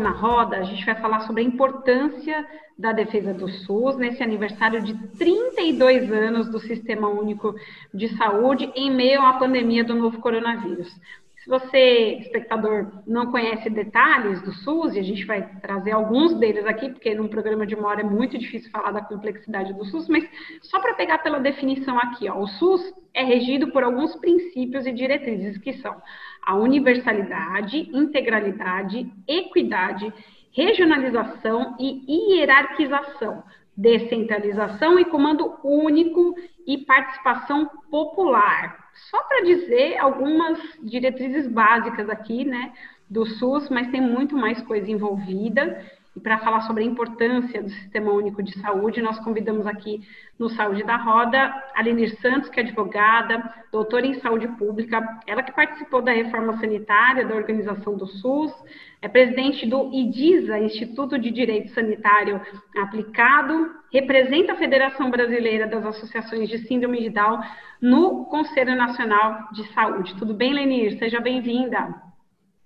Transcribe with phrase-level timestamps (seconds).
[0.00, 2.46] Saúde na Roda, a gente vai falar sobre a importância
[2.78, 7.54] da defesa do SUS nesse aniversário de 32 anos do Sistema Único
[7.92, 10.88] de Saúde em meio à pandemia do novo coronavírus.
[11.42, 16.66] Se você, espectador, não conhece detalhes do SUS, e a gente vai trazer alguns deles
[16.66, 20.06] aqui, porque num programa de uma hora é muito difícil falar da complexidade do SUS,
[20.08, 20.28] mas
[20.62, 24.92] só para pegar pela definição aqui, ó, o SUS é regido por alguns princípios e
[24.92, 25.96] diretrizes que são
[26.44, 30.12] a universalidade, integralidade, equidade,
[30.52, 33.42] regionalização e hierarquização,
[33.76, 36.34] descentralização e comando único
[36.66, 38.90] e participação popular.
[39.10, 42.72] Só para dizer algumas diretrizes básicas aqui, né,
[43.08, 45.84] do SUS, mas tem muito mais coisa envolvida.
[46.14, 50.00] E para falar sobre a importância do Sistema Único de Saúde, nós convidamos aqui
[50.36, 55.42] no Saúde da Roda a Lenir Santos, que é advogada, doutora em saúde pública, ela
[55.42, 58.52] que participou da reforma sanitária da organização do SUS,
[59.00, 62.40] é presidente do IDISA, Instituto de Direito Sanitário
[62.76, 67.40] Aplicado, representa a Federação Brasileira das Associações de Síndrome de Down
[67.80, 70.16] no Conselho Nacional de Saúde.
[70.16, 70.98] Tudo bem, Lenir?
[70.98, 72.09] Seja bem-vinda.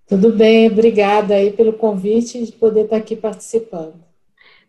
[0.06, 4.04] Tudo bem, obrigada aí pelo convite de poder estar aqui participando.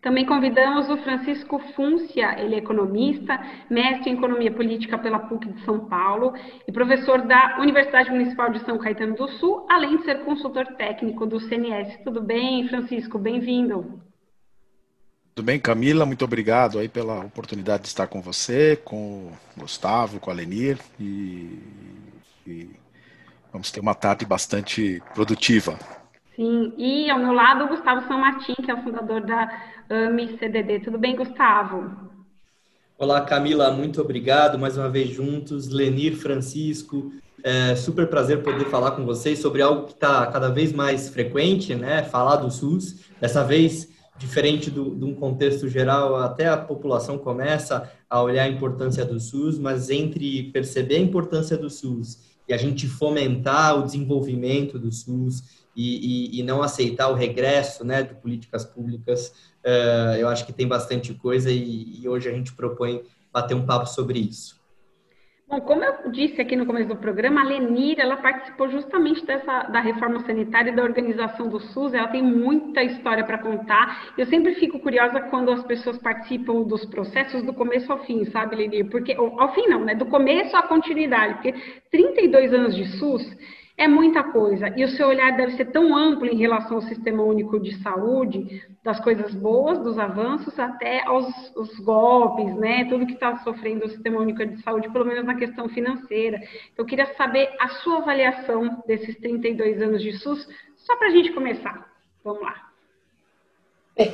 [0.01, 5.65] Também convidamos o Francisco Fúncia, ele é economista, mestre em economia política pela PUC de
[5.65, 6.31] São Paulo
[6.67, 11.25] e professor da Universidade Municipal de São Caetano do Sul, além de ser consultor técnico
[11.25, 12.03] do CNS.
[12.03, 13.17] Tudo bem, Francisco?
[13.17, 13.99] Bem-vindo.
[15.33, 16.05] Tudo bem, Camila?
[16.05, 20.77] Muito obrigado aí pela oportunidade de estar com você, com o Gustavo, com a Lenir
[20.99, 21.59] e,
[22.45, 22.69] e
[23.55, 25.79] Vamos ter uma tarde bastante produtiva.
[26.35, 29.49] Sim, e ao meu lado o Gustavo São Martin, que é o fundador da
[29.89, 30.81] AMI CDD.
[30.81, 31.89] Tudo bem, Gustavo?
[32.97, 35.69] Olá, Camila, muito obrigado mais uma vez juntos.
[35.69, 40.73] Lenir, Francisco, é super prazer poder falar com vocês sobre algo que está cada vez
[40.73, 42.03] mais frequente, né?
[42.03, 43.05] Falar do SUS.
[43.21, 43.87] Dessa vez,
[44.17, 49.17] diferente do, de um contexto geral, até a população começa a olhar a importância do
[49.17, 54.91] SUS, mas entre perceber a importância do SUS e a gente fomentar o desenvolvimento do
[54.91, 59.33] SUS e, e, e não aceitar o regresso né, de políticas públicas,
[59.65, 63.03] uh, eu acho que tem bastante coisa e, e hoje a gente propõe
[63.33, 64.64] bater um papo sobre isso.
[65.47, 69.63] Bom, como eu disse aqui no começo do programa, a Lenir, ela participou justamente dessa,
[69.65, 74.11] da reforma sanitária e da organização do SUS, ela tem muita história para contar.
[74.17, 78.55] Eu sempre fico curiosa quando as pessoas participam dos processos do começo ao fim, sabe,
[78.55, 78.89] Lenir?
[78.89, 79.93] Porque, ao fim não, né?
[79.93, 81.53] Do começo à continuidade, porque
[81.91, 83.23] 32 anos de SUS
[83.77, 84.73] é muita coisa.
[84.75, 88.63] E o seu olhar deve ser tão amplo em relação ao Sistema Único de Saúde,
[88.83, 91.27] das coisas boas, dos avanços, até aos
[91.79, 92.85] golpes, né?
[92.85, 96.37] Tudo que está sofrendo o Sistema Único de Saúde, pelo menos na questão financeira.
[96.37, 100.47] Então, eu queria saber a sua avaliação desses 32 anos de SUS,
[100.77, 101.91] só para a gente começar.
[102.23, 102.69] Vamos lá.
[103.97, 104.13] É,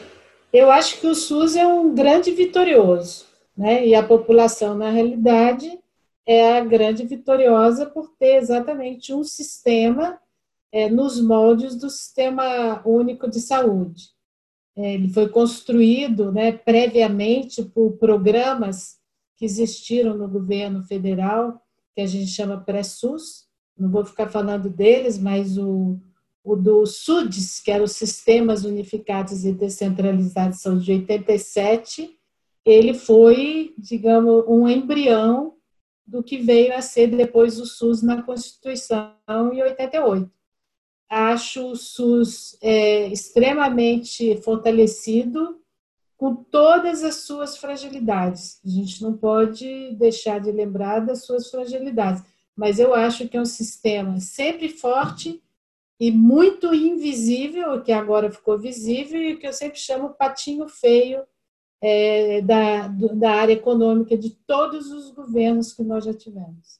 [0.51, 3.85] eu acho que o SUS é um grande vitorioso, né?
[3.85, 5.80] E a população, na realidade,
[6.25, 10.19] é a grande vitoriosa por ter exatamente um sistema
[10.71, 14.09] é, nos moldes do Sistema Único de Saúde.
[14.75, 18.97] É, ele foi construído né, previamente por programas
[19.35, 21.61] que existiram no governo federal,
[21.93, 25.99] que a gente chama pré-SUS, não vou ficar falando deles, mas o,
[26.43, 32.17] o do SUDES, que era os Sistemas Unificados e Descentralizados de Saúde de 87,
[32.63, 35.55] ele foi, digamos, um embrião
[36.05, 39.13] do que veio a ser depois o SUS na Constituição
[39.53, 40.29] em 88.
[41.09, 45.59] Acho o SUS é, extremamente fortalecido
[46.17, 48.61] com todas as suas fragilidades.
[48.63, 52.23] A gente não pode deixar de lembrar das suas fragilidades,
[52.55, 55.41] mas eu acho que é um sistema sempre forte
[55.99, 61.23] e muito invisível, que agora ficou visível, e que eu sempre chamo patinho feio
[61.81, 66.79] é, da, da área econômica de todos os governos que nós já tivemos.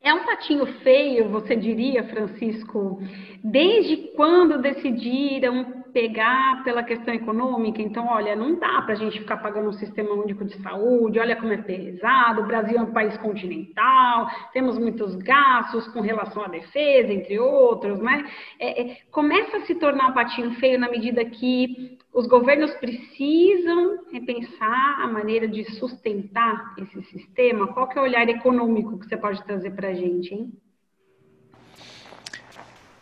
[0.00, 3.00] É um patinho feio, você diria, Francisco,
[3.42, 7.80] desde quando decidiram pegar pela questão econômica?
[7.80, 11.34] Então, olha, não dá para a gente ficar pagando um sistema único de saúde, olha
[11.36, 16.48] como é pesado, o Brasil é um país continental, temos muitos gastos com relação à
[16.48, 18.30] defesa, entre outros, né?
[18.60, 24.04] É, é, começa a se tornar um patinho feio na medida que os governos precisam
[24.12, 27.72] repensar a maneira de sustentar esse sistema?
[27.72, 30.52] Qual que é o olhar econômico que você pode trazer para a gente, hein?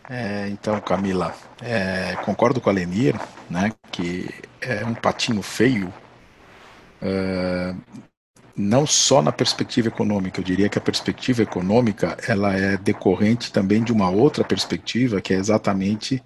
[0.08, 3.18] É, então, Camila, é, concordo com a Lenir,
[3.48, 4.28] né, que
[4.60, 5.92] é um patinho feio,
[7.00, 7.74] é,
[8.56, 13.82] não só na perspectiva econômica, eu diria que a perspectiva econômica ela é decorrente também
[13.82, 16.22] de uma outra perspectiva, que é exatamente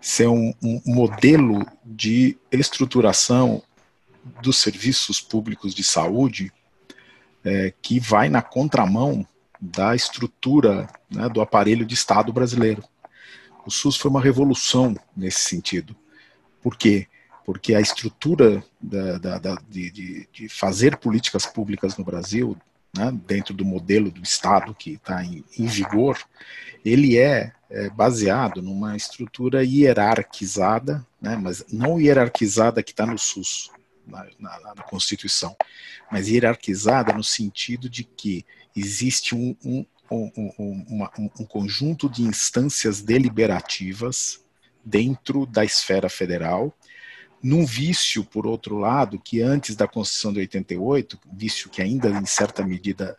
[0.00, 3.62] ser um, um modelo de estruturação
[4.42, 6.52] dos serviços públicos de saúde
[7.44, 9.26] é, que vai na contramão
[9.60, 12.82] da estrutura né, do aparelho de Estado brasileiro.
[13.64, 15.94] O SUS foi uma revolução nesse sentido.
[16.60, 17.06] Por quê?
[17.44, 22.56] Porque a estrutura da, da, da, de, de, fazer políticas públicas no Brasil,
[22.96, 26.18] né, dentro do modelo do Estado que está em, em, vigor,
[26.84, 33.70] ele é, é, baseado numa estrutura hierarquizada, né, mas não hierarquizada que está no SUS,
[34.06, 35.56] na, na, na, Constituição,
[36.10, 38.44] mas hierarquizada no sentido de que
[38.74, 44.42] existe um, um, um, uma, um conjunto de instâncias deliberativas
[44.84, 46.76] dentro da esfera federal,
[47.42, 52.26] num vício, por outro lado, que antes da Constituição de 88, vício que ainda em
[52.26, 53.18] certa medida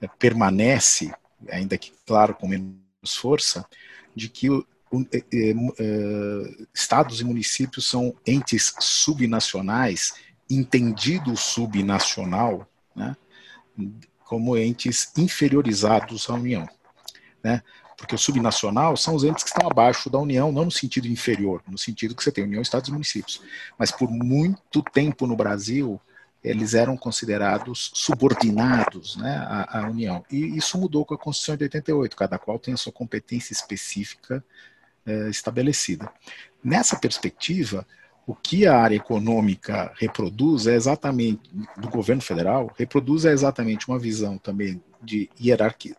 [0.00, 1.12] eh, permanece,
[1.50, 3.66] ainda que, claro, com menos força,
[4.14, 10.14] de que eh, eh, estados e municípios são entes subnacionais,
[10.48, 13.16] entendido subnacional, né,
[14.26, 16.68] como entes inferiorizados à União.
[17.42, 17.62] Né?
[17.96, 21.62] Porque o subnacional são os entes que estão abaixo da União, não no sentido inferior,
[21.66, 23.40] no sentido que você tem União, Estados e municípios.
[23.78, 26.00] Mas por muito tempo no Brasil,
[26.42, 30.24] eles eram considerados subordinados né, à, à, União.
[30.30, 34.44] E isso mudou com a Constituição de 88, cada qual tem a sua competência específica
[35.06, 36.12] é, estabelecida.
[36.62, 37.86] Nessa perspectiva,
[38.26, 43.98] o que a área econômica reproduz é exatamente, do governo federal, reproduz é exatamente uma
[43.98, 45.96] visão também de hierarquia,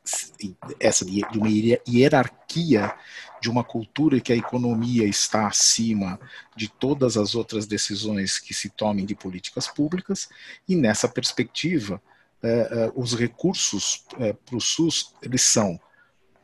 [0.80, 1.48] essa de uma
[1.88, 2.94] hierarquia
[3.40, 6.20] de uma cultura que a economia está acima
[6.56, 10.28] de todas as outras decisões que se tomem de políticas públicas,
[10.68, 12.02] e nessa perspectiva,
[12.44, 15.80] é, é, os recursos é, para o SUS, eles são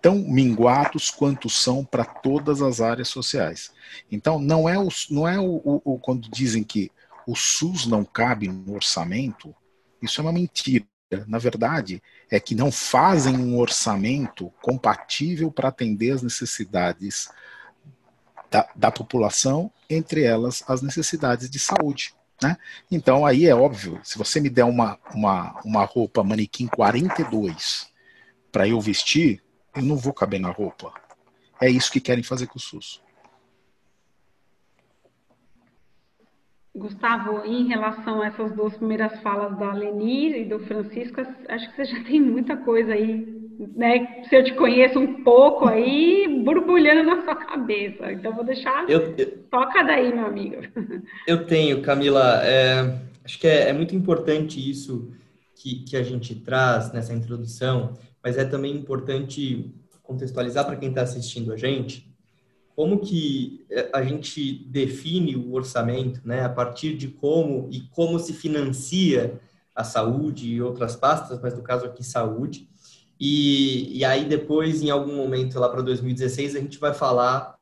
[0.04, 3.72] tão minguados quanto são para todas as áreas sociais.
[4.12, 6.92] Então, não é, o, não é o, o, o, quando dizem que
[7.26, 9.56] o SUS não cabe no orçamento,
[10.02, 10.86] isso é uma mentira.
[11.26, 17.30] Na verdade, é que não fazem um orçamento compatível para atender as necessidades
[18.52, 22.14] da, da população, entre elas as necessidades de saúde.
[22.42, 22.58] Né?
[22.92, 27.88] Então, aí é óbvio, se você me der uma, uma, uma roupa manequim 42
[28.52, 29.42] para eu vestir,
[29.76, 30.94] eu não vou caber na roupa.
[31.62, 33.02] É isso que querem fazer com o SUS.
[36.76, 41.76] Gustavo, em relação a essas duas primeiras falas da Lenir e do Francisco, acho que
[41.76, 43.28] você já tem muita coisa aí,
[43.76, 44.24] né?
[44.28, 48.12] Se eu te conheço um pouco aí, borbulhando na sua cabeça.
[48.12, 48.90] Então, vou deixar.
[48.90, 50.56] Eu, eu, Toca daí, meu amigo.
[51.28, 52.42] Eu tenho, Camila.
[52.44, 55.14] É, acho que é, é muito importante isso
[55.56, 57.94] que, que a gente traz nessa introdução,
[58.24, 62.14] mas é também importante contextualizar para quem está assistindo a gente
[62.76, 68.20] como que é, a gente define o orçamento, né, a partir de como e como
[68.20, 69.40] se financia
[69.76, 72.68] a saúde e outras pastas, mas no caso aqui saúde.
[73.20, 77.56] E, e aí depois, em algum momento lá para 2016, a gente vai falar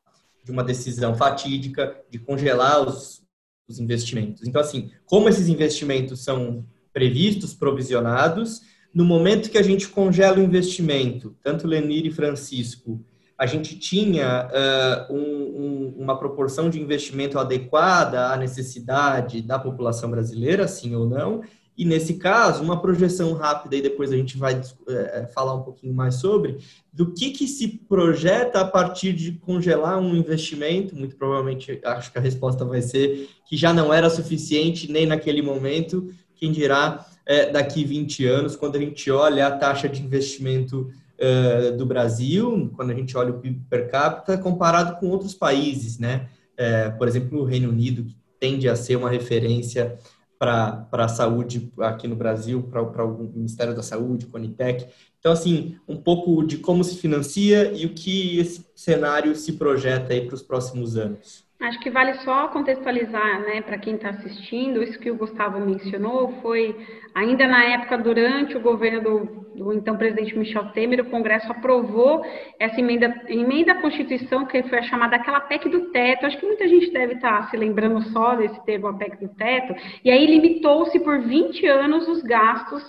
[0.44, 3.22] de uma decisão fatídica de congelar os,
[3.68, 4.46] os investimentos.
[4.46, 8.62] Então, assim, como esses investimentos são previstos, provisionados,
[8.94, 13.04] no momento que a gente congela o investimento, tanto Lenir e Francisco,
[13.38, 20.10] a gente tinha uh, um, um, uma proporção de investimento adequada à necessidade da população
[20.10, 21.42] brasileira, sim ou não,
[21.76, 25.94] e nesse caso, uma projeção rápida, e depois a gente vai uh, falar um pouquinho
[25.94, 26.58] mais sobre,
[26.92, 32.18] do que, que se projeta a partir de congelar um investimento, muito provavelmente acho que
[32.18, 37.50] a resposta vai ser que já não era suficiente nem naquele momento, quem dirá é,
[37.50, 42.90] daqui 20 anos, quando a gente olha a taxa de investimento é, do Brasil, quando
[42.90, 46.28] a gente olha o PIB per capita, comparado com outros países, né?
[46.56, 49.96] É, por exemplo, o Reino Unido, que tende a ser uma referência
[50.36, 54.88] para a saúde aqui no Brasil, para o Ministério da Saúde, Conitec.
[55.20, 60.12] Então, assim, um pouco de como se financia e o que esse cenário se projeta
[60.12, 61.44] aí para os próximos anos.
[61.62, 66.32] Acho que vale só contextualizar, né, para quem está assistindo, isso que o Gustavo mencionou
[66.42, 66.76] foi
[67.14, 72.20] ainda na época durante o governo do, do, então presidente Michel Temer, o Congresso aprovou
[72.58, 76.26] essa emenda, emenda à Constituição que foi a chamada aquela PEC do teto.
[76.26, 79.28] Acho que muita gente deve estar tá se lembrando só desse termo, a PEC do
[79.28, 79.72] teto.
[80.04, 82.82] E aí limitou-se por 20 anos os gastos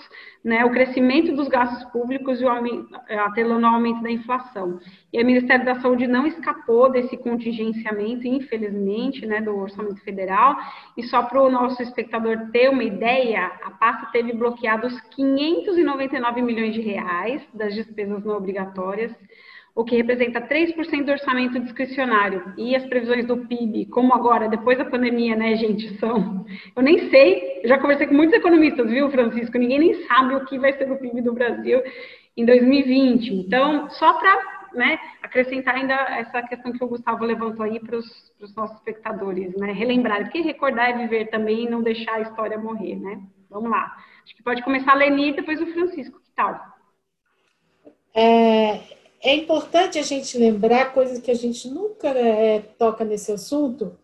[0.44, 2.94] né, o crescimento dos gastos públicos e o aumento,
[3.66, 4.78] aumento da inflação.
[5.10, 10.54] E o Ministério da Saúde não escapou desse contingenciamento, infelizmente, né, do orçamento federal.
[10.98, 16.74] E só para o nosso espectador ter uma ideia, a pasta teve bloqueados 599 milhões
[16.74, 19.16] de reais das despesas não obrigatórias,
[19.74, 24.78] o que representa 3% do orçamento discricionário, e as previsões do PIB, como agora, depois
[24.78, 26.46] da pandemia, né, gente, são.
[26.76, 29.58] Eu nem sei, eu já conversei com muitos economistas, viu, Francisco?
[29.58, 31.82] Ninguém nem sabe o que vai ser o PIB do Brasil
[32.36, 33.34] em 2020.
[33.34, 38.54] Então, só para né, acrescentar ainda essa questão que o Gustavo levantou aí para os
[38.56, 42.96] nossos espectadores, né, relembrar, porque recordar é viver também e não deixar a história morrer,
[42.96, 43.20] né?
[43.50, 43.96] Vamos lá.
[44.24, 46.60] Acho que pode começar a Leni e depois o Francisco, que tal?
[48.16, 48.80] É,
[49.24, 53.98] é importante a gente lembrar coisas que a gente nunca é, toca nesse assunto.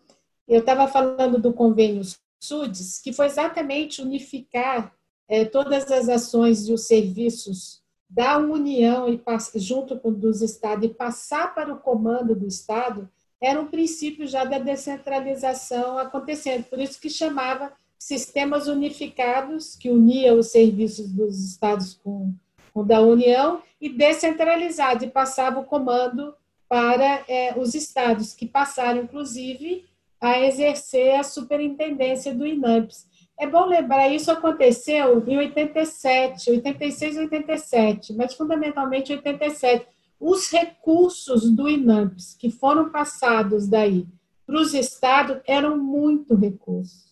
[0.47, 2.01] Eu estava falando do convênio
[2.41, 4.91] SUDES, que foi exatamente unificar
[5.29, 9.21] é, todas as ações e os serviços da União e
[9.55, 13.07] junto com dos estados e passar para o comando do estado
[13.39, 16.63] era um princípio já da descentralização acontecendo.
[16.63, 22.33] Por isso que chamava sistemas unificados, que unia os serviços dos estados com,
[22.75, 26.33] da União, e descentralizado, e passava o comando
[26.69, 29.85] para é, os estados, que passaram, inclusive,
[30.21, 33.07] a exercer a superintendência do INAMPS.
[33.37, 39.87] É bom lembrar, isso aconteceu em 87, 86 e 87, mas fundamentalmente 87.
[40.19, 44.05] Os recursos do INAMPS que foram passados daí
[44.45, 47.11] para os estados eram muito recursos.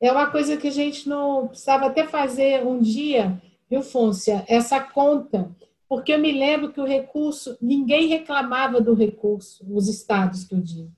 [0.00, 3.40] É uma coisa que a gente não precisava até fazer um dia,
[3.74, 5.50] viu, Fôncia, essa conta,
[5.88, 10.60] porque eu me lembro que o recurso, ninguém reclamava do recurso, os estados que eu
[10.60, 10.92] digo.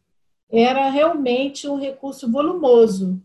[0.50, 3.21] Era realmente um recurso volumoso.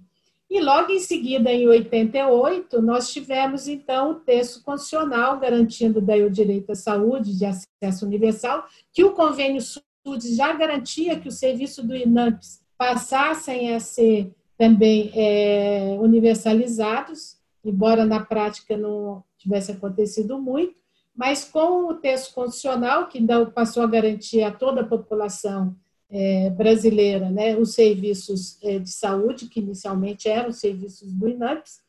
[0.50, 6.32] E logo em seguida, em 88, nós tivemos, então, o texto constitucional garantindo daí o
[6.32, 11.86] direito à saúde, de acesso universal, que o convênio SUD já garantia que o serviço
[11.86, 20.76] do INAMPS passassem a ser também é, universalizados, embora na prática não tivesse acontecido muito,
[21.16, 23.20] mas com o texto constitucional, que
[23.54, 25.76] passou a garantir a toda a população
[26.10, 31.80] é, brasileira né, os serviços é, de saúde, que inicialmente eram os serviços do INAPS,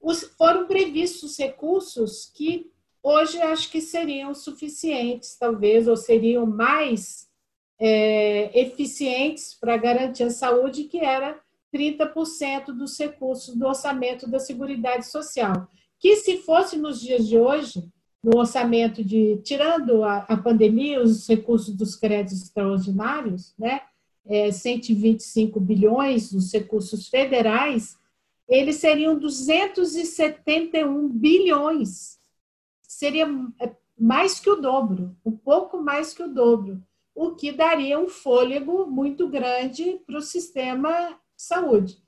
[0.00, 2.70] os, foram previstos recursos que
[3.02, 7.26] hoje acho que seriam suficientes, talvez, ou seriam mais
[7.78, 11.40] é, eficientes para garantir a saúde, que era
[11.74, 15.68] 30% dos recursos do orçamento da Seguridade Social.
[15.98, 17.90] Que se fosse nos dias de hoje,
[18.22, 23.82] no orçamento de, tirando a, a pandemia, os recursos dos créditos extraordinários, né,
[24.24, 27.96] é, 125 bilhões dos recursos federais,
[28.48, 32.18] eles seriam 271 bilhões.
[32.82, 33.26] Seria
[33.60, 36.82] é, mais que o dobro, um pouco mais que o dobro,
[37.14, 42.05] o que daria um fôlego muito grande para o sistema de saúde.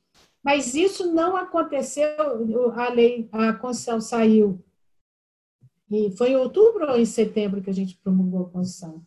[0.48, 2.08] Mas isso não aconteceu,
[2.74, 4.64] a lei, a Constituição saiu
[5.90, 9.02] e foi em outubro ou em setembro que a gente promulgou a Constituição?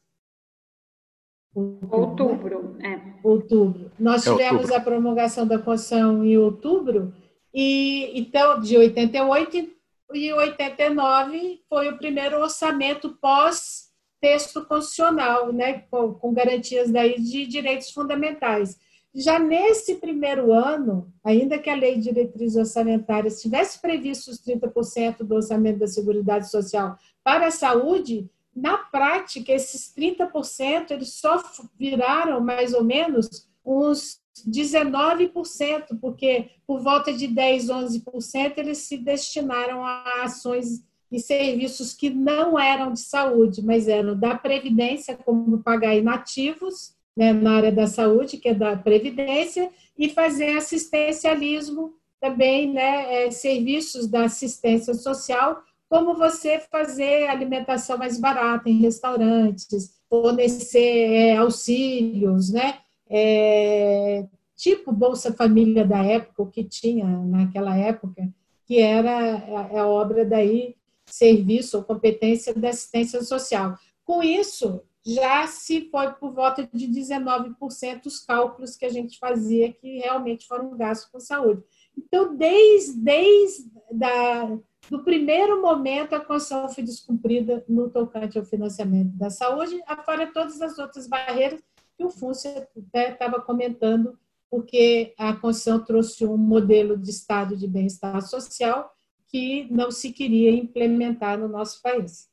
[1.56, 3.18] Outubro, né?
[3.24, 3.28] é.
[3.28, 3.92] Outubro.
[3.98, 4.76] Nós é tivemos outubro.
[4.76, 7.12] a promulgação da Constituição em outubro,
[7.52, 9.68] e então, de 88
[10.14, 13.90] e 89 foi o primeiro orçamento pós
[14.22, 18.80] texto constitucional, né, com, com garantias daí de direitos fundamentais.
[19.14, 25.18] Já nesse primeiro ano, ainda que a lei de diretrizes orçamentárias tivesse previsto os 30%
[25.18, 31.42] do orçamento da Seguridade Social para a saúde, na prática, esses 30% eles só
[31.78, 39.86] viraram mais ou menos uns 19%, porque por volta de 10, 11% eles se destinaram
[39.86, 45.96] a ações e serviços que não eram de saúde, mas eram da previdência, como pagar
[45.96, 53.26] inativos, né, na área da saúde, que é da previdência, e fazer assistencialismo também, né,
[53.26, 61.38] é, serviços da assistência social, como você fazer alimentação mais barata em restaurantes, fornecer é,
[61.38, 64.26] auxílios, né, é,
[64.56, 68.30] tipo Bolsa Família da época, o que tinha naquela época,
[68.66, 70.76] que era a, a obra daí,
[71.06, 73.76] serviço ou competência da assistência social.
[74.06, 79.74] Com isso, já se foi por volta de 19% os cálculos que a gente fazia
[79.74, 81.64] que realmente foram gastos com saúde.
[81.98, 84.58] Então, desde, desde da,
[84.90, 90.62] do primeiro momento, a Constituição foi descumprida no tocante ao financiamento da saúde, afora todas
[90.62, 91.62] as outras barreiras
[91.98, 94.18] que o Fúncia estava comentando,
[94.50, 98.94] porque a Constituição trouxe um modelo de Estado de bem-estar social
[99.28, 102.31] que não se queria implementar no nosso país.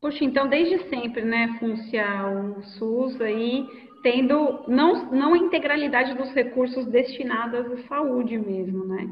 [0.00, 3.66] Puxa, então desde sempre, né, Funcial, o SUS aí
[4.02, 9.08] tendo não, não a integralidade dos recursos destinados à saúde mesmo, né?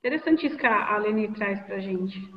[0.00, 2.28] Interessante isso que a Leni traz para a gente.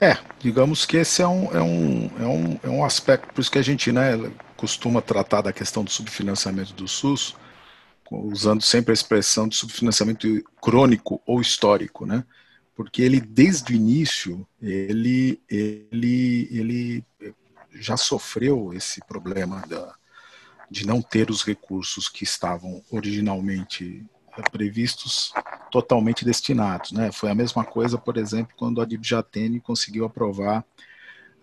[0.00, 3.50] É, digamos que esse é um, é um, é um, é um aspecto, por isso
[3.50, 4.12] que a gente né,
[4.56, 7.36] costuma tratar da questão do subfinanciamento do SUS,
[8.10, 10.26] usando sempre a expressão de subfinanciamento
[10.60, 12.24] crônico ou histórico, né?
[12.74, 17.04] Porque ele, desde o início, ele, ele, ele
[17.72, 19.94] já sofreu esse problema da,
[20.70, 24.04] de não ter os recursos que estavam originalmente
[24.50, 25.32] previstos
[25.70, 26.92] totalmente destinados.
[26.92, 27.12] Né?
[27.12, 30.64] Foi a mesma coisa, por exemplo, quando a Dibjatene conseguiu aprovar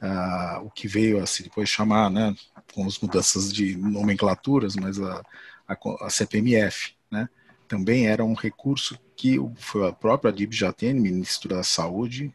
[0.02, 2.36] uh, o que veio a se depois chamar, né,
[2.74, 5.24] com as mudanças de nomenclaturas, mas a,
[5.68, 6.94] a, a CPMF.
[7.10, 7.30] Né?
[7.68, 12.34] Também era um recurso que foi a própria Dibjatene, ministro da Saúde,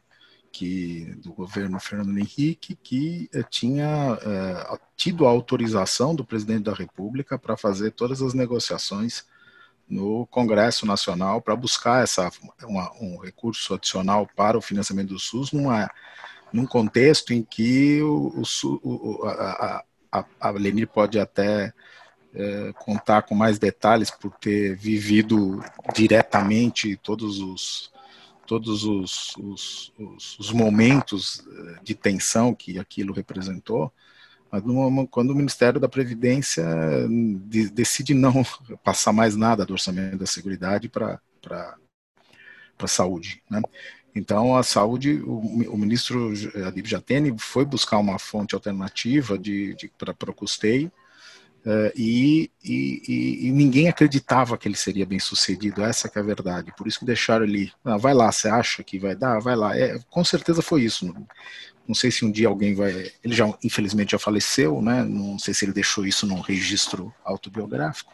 [0.53, 6.73] que, do governo Fernando Henrique, que eh, tinha eh, tido a autorização do presidente da
[6.73, 9.25] República para fazer todas as negociações
[9.89, 12.31] no Congresso Nacional para buscar essa,
[12.63, 15.91] uma, um recurso adicional para o financiamento do SUS numa,
[16.53, 21.73] num contexto em que o, o, a, a, a Lenir pode até
[22.37, 25.63] é, contar com mais detalhes por ter vivido
[25.95, 27.91] diretamente todos os
[28.47, 33.93] todos os, os, os, os momentos é, de tensão que aquilo representou,
[35.11, 36.65] quando o Ministério da Previdência
[37.73, 38.45] decide não
[38.85, 41.21] passar mais nada do orçamento da Seguridade para
[42.79, 43.43] a saúde.
[43.51, 43.61] Né?
[44.15, 46.33] Então, a saúde, o, o ministro
[46.65, 50.91] Adib Jatene foi buscar uma fonte alternativa de, de para o custeio,
[51.67, 56.73] Uh, e, e, e, ninguém acreditava que ele seria bem sucedido, essa é a verdade.
[56.77, 59.41] Por isso que deixaram ele, ah, vai lá, você acha que vai dar?
[59.41, 59.77] Vai lá.
[59.77, 61.13] É, com certeza foi isso.
[61.87, 63.11] Não sei se um dia alguém vai.
[63.23, 65.03] Ele já, infelizmente, já faleceu, né?
[65.03, 68.13] Não sei se ele deixou isso num registro autobiográfico.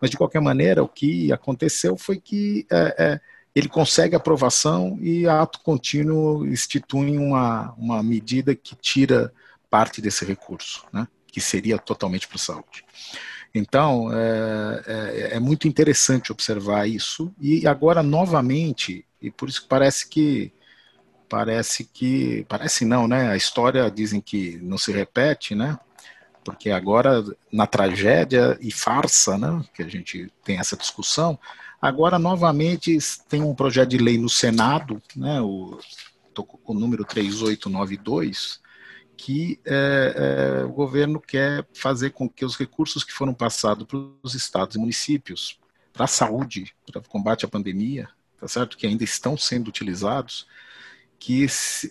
[0.00, 3.20] Mas, de qualquer maneira, o que aconteceu foi que é, é,
[3.54, 9.30] ele consegue aprovação e, ato contínuo, institui uma, uma medida que tira
[9.68, 11.06] parte desse recurso, né?
[11.38, 12.84] Que seria totalmente para saúde.
[13.54, 17.32] Então, é, é, é muito interessante observar isso.
[17.40, 20.52] E agora, novamente, e por isso que parece que
[21.28, 23.30] parece que parece não, né?
[23.30, 25.78] A história dizem que não se repete, né?
[26.42, 31.38] Porque agora na tragédia e farsa, né, que a gente tem essa discussão,
[31.80, 32.98] agora novamente
[33.28, 35.78] tem um projeto de lei no Senado, né, o,
[36.64, 38.60] o número 3892,
[39.18, 43.98] que é, é, o governo quer fazer com que os recursos que foram passados para
[44.22, 45.58] os estados e municípios
[45.92, 48.08] para a saúde, para o combate à pandemia,
[48.40, 48.78] tá certo?
[48.78, 50.46] Que ainda estão sendo utilizados,
[51.18, 51.44] que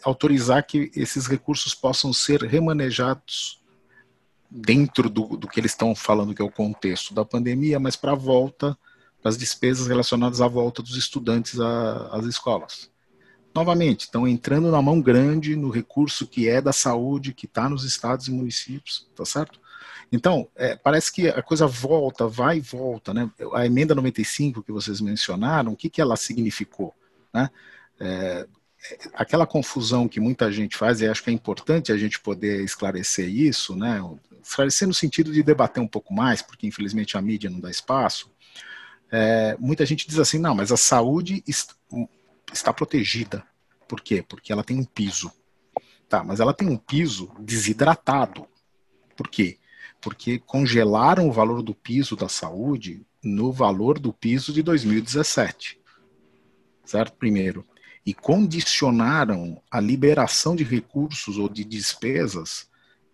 [0.04, 3.62] autorizar que esses recursos possam ser remanejados
[4.50, 8.14] dentro do, do que eles estão falando que é o contexto da pandemia, mas para
[8.14, 8.78] a volta
[9.22, 12.90] das despesas relacionadas à volta dos estudantes às escolas.
[13.58, 17.84] Novamente, estão entrando na mão grande no recurso que é da saúde, que está nos
[17.84, 19.60] estados e municípios, tá certo?
[20.12, 23.28] Então, é, parece que a coisa volta, vai e volta, né?
[23.56, 26.94] A emenda 95 que vocês mencionaram, o que, que ela significou?
[27.34, 27.50] Né?
[28.00, 28.48] É,
[29.16, 33.28] aquela confusão que muita gente faz, e acho que é importante a gente poder esclarecer
[33.28, 34.00] isso, né?
[34.40, 38.30] Esclarecer no sentido de debater um pouco mais, porque infelizmente a mídia não dá espaço.
[39.12, 41.44] É, muita gente diz assim, não, mas a saúde
[42.52, 43.46] está protegida.
[43.88, 44.24] Por quê?
[44.28, 45.32] Porque ela tem um piso.
[46.10, 48.48] Tá, mas ela tem um piso desidratado.
[49.16, 49.58] Por quê?
[50.02, 55.80] Porque congelaram o valor do piso da saúde no valor do piso de 2017.
[56.86, 57.18] Certo?
[57.18, 57.66] Primeiro
[58.08, 62.70] e condicionaram a liberação de recursos ou de despesas,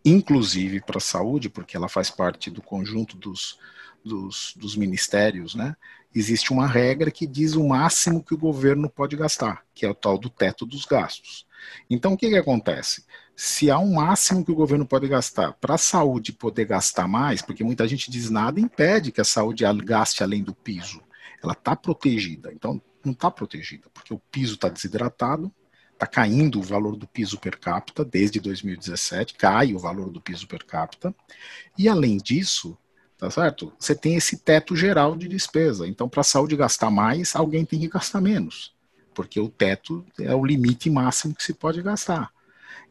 [0.05, 3.57] inclusive para a saúde, porque ela faz parte do conjunto dos,
[4.05, 5.75] dos, dos, ministérios, né?
[6.15, 9.95] Existe uma regra que diz o máximo que o governo pode gastar, que é o
[9.95, 11.45] tal do teto dos gastos.
[11.89, 13.05] Então, o que, que acontece?
[13.35, 17.41] Se há um máximo que o governo pode gastar para a saúde poder gastar mais,
[17.41, 21.01] porque muita gente diz nada impede que a saúde gaste além do piso,
[21.41, 22.51] ela está protegida.
[22.53, 25.51] Então, não está protegida, porque o piso está desidratado,
[25.91, 30.47] está caindo o valor do piso per capita desde 2017, cai o valor do piso
[30.47, 31.13] per capita,
[31.77, 32.77] e além disso,
[33.23, 33.71] tá certo?
[33.79, 35.87] Você tem esse teto geral de despesa.
[35.87, 38.75] Então, para a saúde gastar mais, alguém tem que gastar menos,
[39.13, 42.29] porque o teto é o limite máximo que se pode gastar.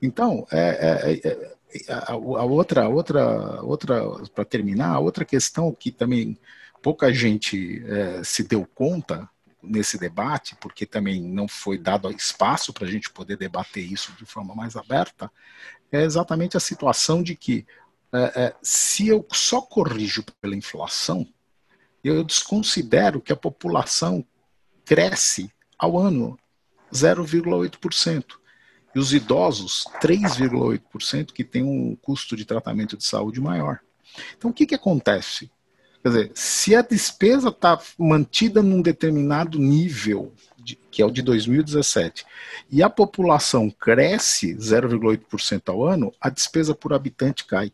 [0.00, 4.02] Então, é, é, é, a, outra, outra, outra,
[4.34, 6.38] para terminar, a outra questão que também
[6.80, 9.28] pouca gente é, se deu conta
[9.62, 14.24] nesse debate, porque também não foi dado espaço para a gente poder debater isso de
[14.24, 15.30] forma mais aberta,
[15.92, 17.66] é exatamente a situação de que
[18.62, 21.26] se eu só corrijo pela inflação,
[22.04, 24.24] eu desconsidero que a população
[24.84, 26.38] cresce ao ano
[26.92, 28.24] 0,8%.
[28.94, 33.80] E os idosos, 3,8%, que tem um custo de tratamento de saúde maior.
[34.36, 35.50] Então, o que, que acontece?
[36.02, 41.22] Quer dizer, se a despesa está mantida num determinado nível, de, que é o de
[41.22, 42.26] 2017,
[42.70, 47.72] e a população cresce 0,8% ao ano, a despesa por habitante cai.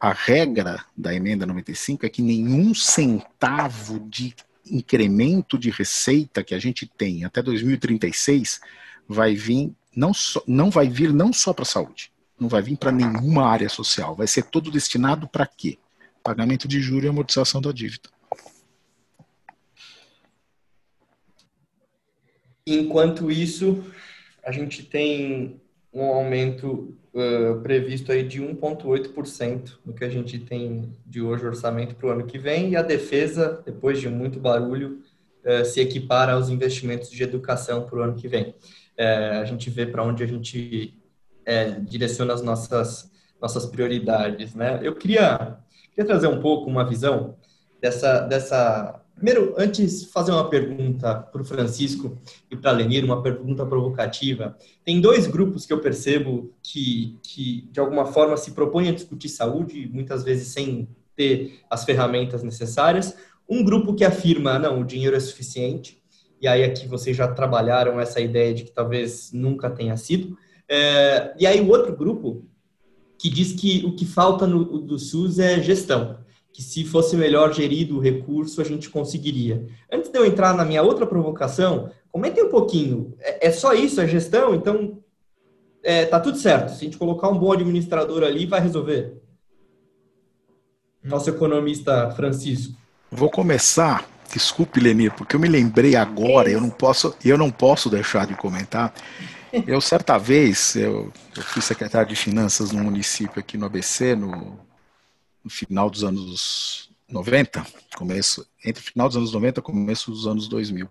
[0.00, 4.34] A regra da emenda 95 é que nenhum centavo de
[4.70, 8.60] incremento de receita que a gente tem até 2036
[9.08, 12.76] vai vir não, só, não vai vir não só para a saúde, não vai vir
[12.76, 15.78] para nenhuma área social, vai ser todo destinado para quê?
[16.22, 18.08] Pagamento de juros e amortização da dívida.
[22.64, 23.82] Enquanto isso,
[24.44, 25.60] a gente tem
[25.92, 31.94] um aumento uh, previsto aí de 1,8% no que a gente tem de hoje orçamento
[31.94, 35.02] para o ano que vem, e a defesa, depois de muito barulho,
[35.44, 38.54] uh, se equipara aos investimentos de educação para o ano que vem.
[38.98, 40.94] Uh, a gente vê para onde a gente
[41.86, 44.54] direciona as nossas, nossas prioridades.
[44.54, 44.80] Né?
[44.82, 45.56] Eu queria,
[45.94, 47.38] queria trazer um pouco uma visão
[47.80, 52.16] dessa, dessa Primeiro, antes, fazer uma pergunta para o Francisco
[52.48, 54.56] e para a Lenir, uma pergunta provocativa.
[54.84, 59.28] Tem dois grupos que eu percebo que, que, de alguma forma, se propõem a discutir
[59.28, 63.16] saúde, muitas vezes sem ter as ferramentas necessárias.
[63.48, 66.00] Um grupo que afirma, não, o dinheiro é suficiente,
[66.40, 70.38] e aí aqui vocês já trabalharam essa ideia de que talvez nunca tenha sido.
[70.68, 72.46] É, e aí o outro grupo
[73.18, 76.18] que diz que o que falta no, do SUS é gestão
[76.58, 79.64] que se fosse melhor gerido o recurso, a gente conseguiria.
[79.92, 83.14] Antes de eu entrar na minha outra provocação, comentem um pouquinho.
[83.20, 84.56] É, é só isso, a é gestão?
[84.56, 84.98] Então,
[85.84, 86.70] é, tá tudo certo.
[86.70, 89.22] Se a gente colocar um bom administrador ali, vai resolver.
[91.00, 92.74] Nosso economista Francisco.
[93.08, 94.04] Vou começar.
[94.34, 98.34] Desculpe, Lenir, porque eu me lembrei agora, eu não posso, eu não posso deixar de
[98.34, 98.92] comentar.
[99.64, 104.66] Eu, certa vez, eu, eu fui secretário de Finanças no município aqui no ABC, no
[105.48, 110.26] no final dos anos 90, começo, entre o final dos anos 90 e começo dos
[110.26, 110.86] anos 2000.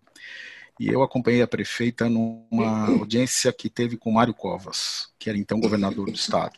[0.80, 5.60] E eu acompanhei a prefeita numa audiência que teve com Mário Covas, que era então
[5.60, 6.58] governador do estado.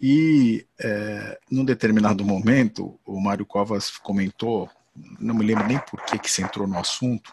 [0.00, 4.70] E, é, num determinado momento, o Mário Covas comentou,
[5.18, 7.32] não me lembro nem por que, que se entrou no assunto,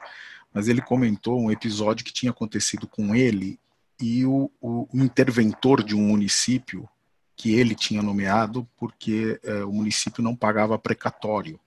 [0.51, 3.59] mas ele comentou um episódio que tinha acontecido com ele
[4.01, 6.89] e o, o, interventor de um município
[7.37, 11.59] que ele tinha nomeado porque é, o município não pagava precatório.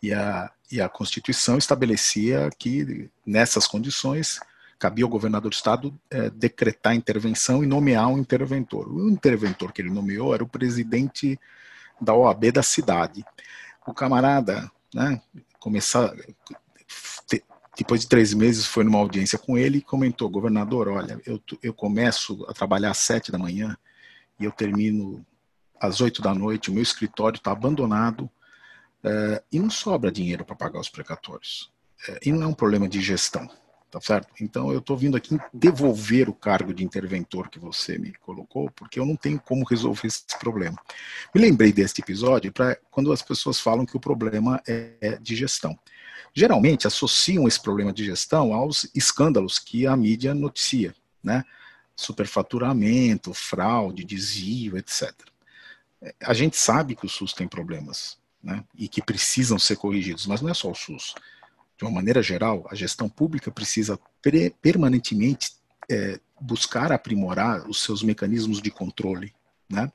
[0.00, 4.40] E a, e a Constituição estabelecia que, nessas condições,
[4.78, 8.88] cabia ao governador do Estado é, decretar intervenção e nomear um interventor.
[8.88, 11.38] O interventor que ele nomeou era o presidente
[12.00, 13.24] da OAB da cidade.
[13.86, 15.20] O camarada, né,
[15.58, 16.14] começar,
[17.26, 17.44] te,
[17.76, 21.74] depois de três meses, foi numa audiência com ele e comentou: governador, olha, eu, eu
[21.74, 23.76] começo a trabalhar às sete da manhã
[24.42, 25.24] e eu termino
[25.80, 28.30] às oito da noite, o meu escritório está abandonado
[29.04, 31.72] é, e não sobra dinheiro para pagar os precatórios.
[32.08, 33.48] É, e não é um problema de gestão,
[33.90, 34.28] tá certo?
[34.40, 38.98] Então eu estou vindo aqui devolver o cargo de interventor que você me colocou, porque
[38.98, 40.78] eu não tenho como resolver esse problema.
[41.34, 45.34] Me lembrei deste episódio para quando as pessoas falam que o problema é, é de
[45.36, 45.78] gestão.
[46.34, 51.44] Geralmente associam esse problema de gestão aos escândalos que a mídia noticia, né?
[52.02, 55.12] Superfaturamento, fraude, desvio, etc.
[56.22, 60.40] A gente sabe que o SUS tem problemas né, e que precisam ser corrigidos, mas
[60.40, 61.14] não é só o SUS.
[61.78, 63.98] De uma maneira geral, a gestão pública precisa
[64.60, 65.52] permanentemente
[65.90, 69.32] é, buscar aprimorar os seus mecanismos de controle.
[69.68, 69.90] Né?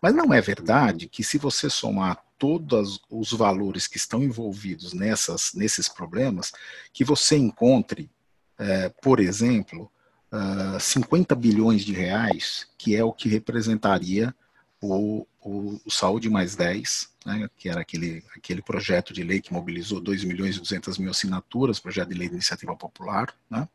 [0.00, 5.52] Mas não é verdade que se você somar todos os valores que estão envolvidos nessas,
[5.54, 6.52] nesses problemas,
[6.92, 8.10] que você encontre,
[8.58, 9.90] é, por exemplo,
[10.32, 14.34] uh, ah, 50 bilhões de reais, que é o que representaria
[14.80, 19.52] o, o, o Saúde Mais 10, né, que era aquele, aquele projeto de lei que
[19.52, 23.68] mobilizou 2 milhões e 200 mil assinaturas, projeto de lei de iniciativa popular, né,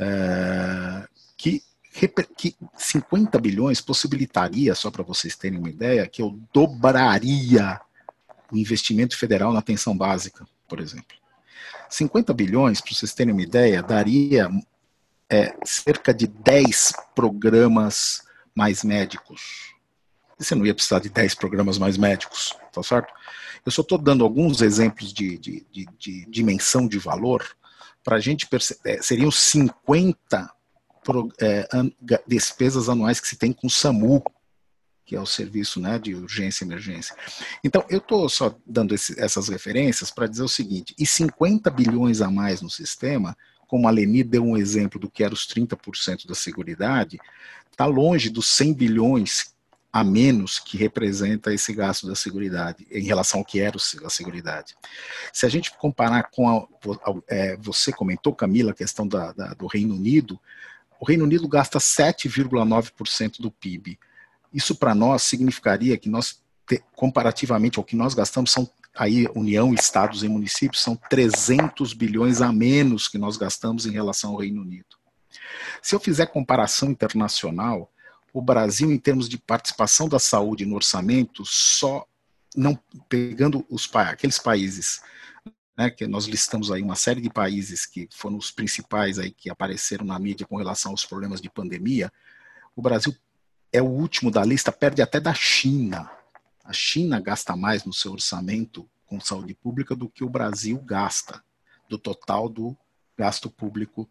[0.00, 1.62] uh, que,
[2.36, 7.80] que 50 bilhões possibilitaria, só para vocês terem uma ideia, que eu dobraria
[8.50, 11.16] o investimento federal na atenção básica, por exemplo.
[11.90, 14.48] 50 bilhões, para vocês terem uma ideia, daria
[15.32, 18.22] é, cerca de 10 programas
[18.54, 19.72] mais médicos.
[20.38, 23.10] Você não ia precisar de 10 programas mais médicos, tá certo?
[23.64, 27.56] Eu só estou dando alguns exemplos de, de, de, de dimensão de valor
[28.04, 28.80] para a gente perceber.
[28.84, 30.52] É, seriam 50
[31.02, 31.90] pro, é, an,
[32.26, 34.22] despesas anuais que se tem com o SAMU,
[35.06, 37.16] que é o serviço né, de urgência e emergência.
[37.64, 42.20] Então, eu estou só dando esse, essas referências para dizer o seguinte: e 50 bilhões
[42.20, 43.36] a mais no sistema
[43.72, 47.18] como a Leni deu um exemplo do que era os 30% da Seguridade,
[47.70, 49.54] está longe dos 100 bilhões
[49.90, 54.76] a menos que representa esse gasto da Seguridade, em relação ao que era a Seguridade.
[55.32, 56.66] Se a gente comparar com a,
[57.26, 60.38] é, você comentou, Camila, a questão da, da, do Reino Unido,
[61.00, 63.98] o Reino Unido gasta 7,9% do PIB.
[64.52, 66.42] Isso para nós significaria que nós,
[66.94, 72.52] comparativamente ao que nós gastamos, são aí União, Estados e municípios, são 300 bilhões a
[72.52, 74.96] menos que nós gastamos em relação ao Reino Unido.
[75.80, 77.90] Se eu fizer comparação internacional,
[78.32, 82.06] o Brasil, em termos de participação da saúde no orçamento, só
[82.56, 82.78] não
[83.08, 85.02] pegando os aqueles países
[85.76, 89.50] né, que nós listamos aí uma série de países que foram os principais aí que
[89.50, 92.12] apareceram na mídia com relação aos problemas de pandemia,
[92.76, 93.14] o Brasil
[93.72, 96.10] é o último da lista, perde até da China.
[96.64, 101.42] A China gasta mais no seu orçamento com saúde pública do que o Brasil gasta
[101.88, 102.76] do total do
[103.16, 104.08] gasto público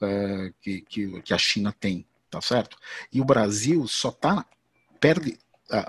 [0.00, 2.76] é, que, que, que a China tem tá certo?
[3.12, 4.44] E o Brasil só tá
[5.00, 5.38] perde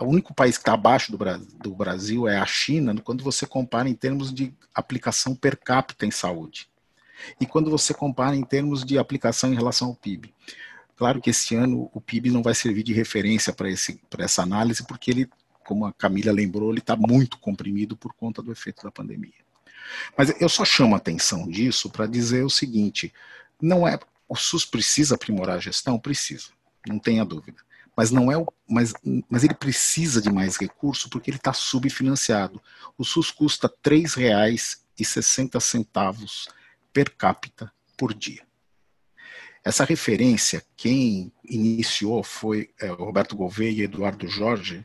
[0.01, 3.87] o único país que está abaixo do, do, Brasil é a China, quando você compara
[3.87, 6.69] em termos de aplicação per capita em saúde.
[7.39, 10.33] E quando você compara em termos de aplicação em relação ao PIB.
[10.97, 13.69] Claro que esse ano o PIB não vai servir de referência para
[14.23, 15.29] essa análise, porque ele,
[15.69, 19.45] como a Camila lembrou, ele está muito comprimido por conta do efeito da pandemia.
[20.17, 23.13] Mas eu só chamo a atenção disso para dizer o seguinte:
[23.61, 25.99] não é o SUS precisa aprimorar a gestão?
[25.99, 26.47] Precisa,
[26.87, 27.61] não tenha dúvida.
[27.95, 28.95] Mas não é o, mas,
[29.29, 32.59] mas ele precisa de mais recurso porque ele está subfinanciado.
[32.97, 36.47] O SUS custa R$ 3,60
[36.91, 38.41] per capita por dia.
[39.63, 44.83] Essa referência, quem iniciou foi é, Roberto Gouveia e Eduardo Jorge,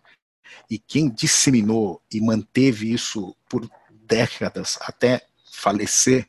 [0.71, 3.69] e quem disseminou e manteve isso por
[4.07, 6.29] décadas até falecer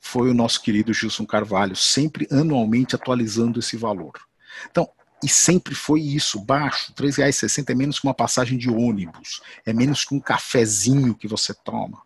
[0.00, 4.12] foi o nosso querido Gilson Carvalho, sempre anualmente atualizando esse valor.
[4.70, 4.88] Então,
[5.22, 9.72] e sempre foi isso, baixo, R$ 3,60 é menos que uma passagem de ônibus, é
[9.72, 12.02] menos que um cafezinho que você toma,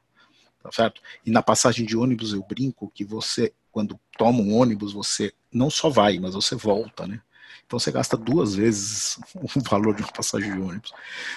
[0.63, 1.03] tá certo?
[1.27, 5.69] E na passagem de ônibus eu brinco que você, quando toma um ônibus, você não
[5.69, 7.21] só vai, mas você volta, né?
[7.69, 10.91] Então você gasta duas vezes o valor de uma passagem de ônibus.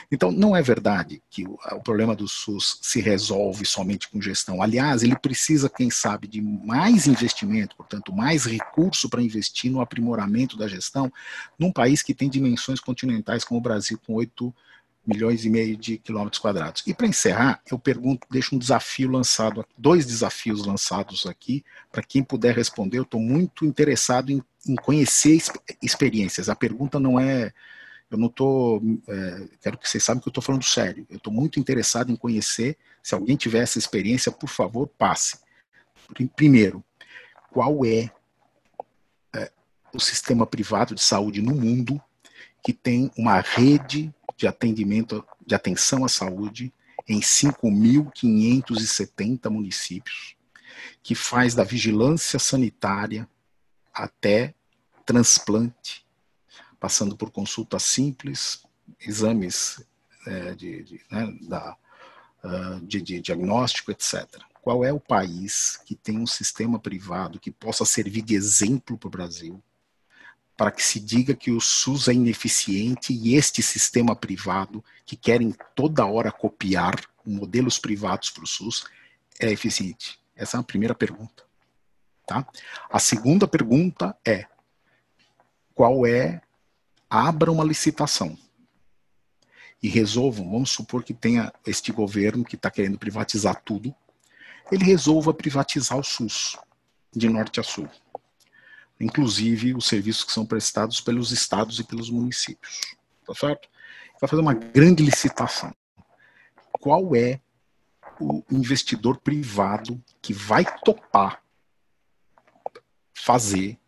[0.09, 4.61] Então não é verdade que o, problema do SUS se resolve somente com gestão.
[4.61, 10.55] Aliás, ele precisa, quem sabe, de mais investimento, portanto, mais recurso para investir no aprimoramento
[10.55, 11.11] da gestão
[11.59, 14.55] num país que tem dimensões continentais como o Brasil, com 8
[15.05, 16.83] milhões e meio de quilômetros quadrados.
[16.85, 22.23] E para encerrar, eu pergunto, deixo um desafio lançado, dois desafios lançados aqui, para quem
[22.23, 22.99] puder responder.
[22.99, 25.41] Eu estou muito interessado em, em conhecer
[25.81, 26.49] experiências.
[26.49, 27.51] A pergunta não é,
[28.09, 31.05] eu não estou, é, quero que vocês saibam que eu estou falando sério.
[31.09, 32.77] Eu estou muito interessado em conhecer.
[33.01, 35.39] Se alguém tiver essa experiência, por favor, passe.
[36.35, 36.83] Primeiro,
[37.51, 38.11] qual é,
[39.33, 39.51] é
[39.93, 42.01] o sistema privado de saúde no mundo
[42.63, 46.73] que tem uma rede de atendimento, de atenção à saúde
[47.08, 50.36] em 5.570 municípios,
[51.04, 53.30] que faz da vigilância sanitária
[53.93, 54.56] até
[55.06, 56.04] transplante,
[56.80, 58.65] passando por consulta simples,
[58.99, 59.86] exames
[60.25, 61.77] é, de, de, né, da,
[62.43, 64.25] uh, de, de diagnóstico, etc.
[64.60, 69.08] Qual é o país que tem um sistema privado que possa servir de exemplo para
[69.08, 69.63] o Brasil,
[70.55, 75.55] para que se diga que o SUS é ineficiente e este sistema privado, que querem
[75.75, 78.85] toda hora copiar modelos privados para o SUS,
[79.39, 80.19] é eficiente?
[80.35, 81.43] Essa é a primeira pergunta.
[82.27, 82.45] Tá?
[82.89, 84.45] A segunda pergunta é:
[85.73, 86.41] qual é?
[87.09, 88.37] Abra uma licitação
[89.81, 90.51] e resolvam.
[90.51, 93.93] Vamos supor que tenha este governo que está querendo privatizar tudo,
[94.71, 96.57] ele resolva privatizar o SUS
[97.13, 97.89] de norte a sul
[99.01, 102.95] inclusive os serviços que são prestados pelos estados e pelos municípios.
[103.25, 103.67] Tá certo?
[104.19, 105.73] Vai fazer uma grande licitação.
[106.71, 107.41] Qual é
[108.19, 111.41] o investidor privado que vai topar
[113.13, 113.79] fazer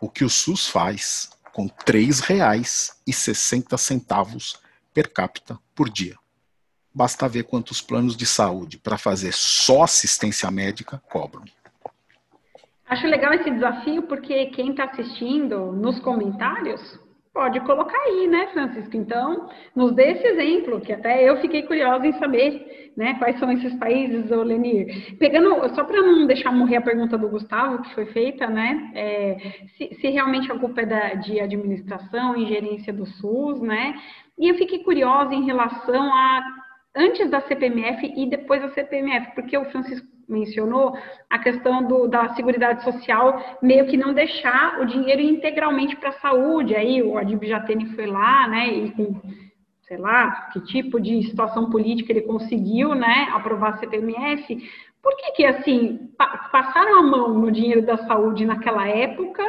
[0.00, 4.58] o que o SUS faz com R$ 3,60
[4.92, 6.16] per capita por dia?
[6.92, 11.44] Basta ver quantos planos de saúde para fazer só assistência médica cobram.
[12.94, 16.80] Acho legal esse desafio porque quem está assistindo nos comentários
[17.32, 18.96] pode colocar aí, né, Francisco?
[18.96, 23.50] Então, nos dê esse exemplo, que até eu fiquei curiosa em saber, né, quais são
[23.50, 25.16] esses países, ô Lenir.
[25.18, 29.38] Pegando, só para não deixar morrer a pergunta do Gustavo, que foi feita, né, é,
[29.76, 33.96] se, se, realmente a culpa é da, de administração e gerência do SUS, né,
[34.38, 36.42] e eu fiquei curiosa em relação a
[36.94, 40.96] antes da CPMF e depois da CPMF, porque o Francisco mencionou
[41.28, 46.20] a questão do, da Seguridade Social meio que não deixar o dinheiro integralmente para a
[46.20, 46.74] saúde.
[46.74, 49.20] Aí o Adib Jatene foi lá, né, e com,
[49.82, 54.56] sei lá, que tipo de situação política ele conseguiu, né, aprovar a CPMF.
[55.02, 56.08] Por que que, assim,
[56.50, 59.42] passaram a mão no dinheiro da saúde naquela época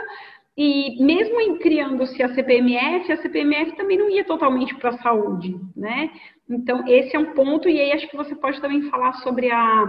[0.57, 5.55] e mesmo em criando-se a CPMF, a CPMF também não ia totalmente para a saúde,
[5.75, 6.09] né?
[6.49, 9.85] Então, esse é um ponto, e aí acho que você pode também falar sobre a,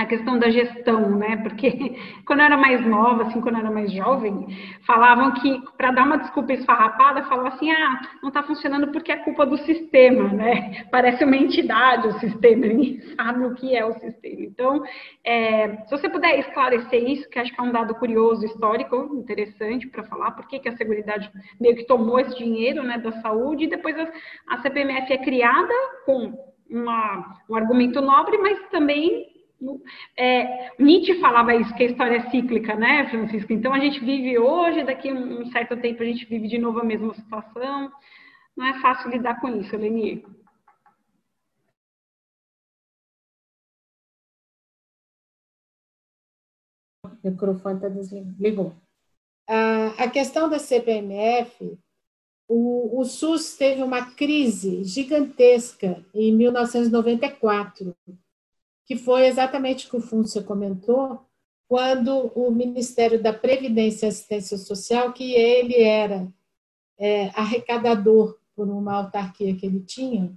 [0.00, 1.36] a questão da gestão, né?
[1.42, 1.94] Porque
[2.26, 4.46] quando eu era mais nova, assim, quando eu era mais jovem,
[4.86, 9.16] falavam que para dar uma desculpa esfarrapada, falavam assim: ah, não está funcionando porque é
[9.16, 10.86] culpa do sistema, né?
[10.90, 14.40] Parece uma entidade o sistema, ninguém sabe o que é o sistema.
[14.40, 14.82] Então,
[15.22, 19.86] é, se você puder esclarecer isso, que acho que é um dado curioso, histórico, interessante
[19.86, 23.64] para falar, por que, que a Seguridade meio que tomou esse dinheiro né, da saúde,
[23.64, 24.08] e depois a,
[24.48, 25.74] a CPMF é criada
[26.06, 26.32] com
[26.70, 29.29] uma, um argumento nobre, mas também
[30.16, 33.52] é, Nietzsche falava isso, que a história é cíclica, né, Francisco?
[33.52, 36.80] Então a gente vive hoje, daqui a um certo tempo a gente vive de novo
[36.80, 37.92] a mesma situação.
[38.56, 40.24] Não é fácil lidar com isso, Leni.
[47.04, 48.76] O microfone está desligado.
[49.98, 51.78] A questão da CPMF,
[52.48, 57.94] o, o SUS teve uma crise gigantesca em 1994
[58.90, 61.20] que foi exatamente o que o Fúncia comentou,
[61.68, 66.26] quando o Ministério da Previdência e Assistência Social, que ele era
[66.98, 70.36] é, arrecadador por uma autarquia que ele tinha,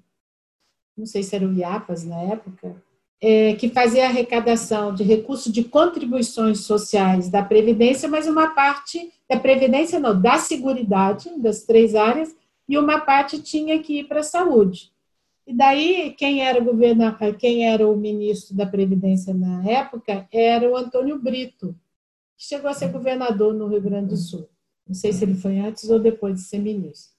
[0.96, 2.80] não sei se era o IAPAS na época,
[3.20, 9.40] é, que fazia arrecadação de recursos de contribuições sociais da Previdência, mas uma parte da
[9.40, 12.36] Previdência, não, da Seguridade, das três áreas,
[12.70, 14.93] e uma parte tinha que ir para a saúde.
[15.46, 20.78] E daí, quem era, o quem era o ministro da Previdência na época era o
[20.78, 21.76] Antônio Brito,
[22.38, 24.48] que chegou a ser governador no Rio Grande do Sul.
[24.88, 27.14] Não sei se ele foi antes ou depois de ser ministro.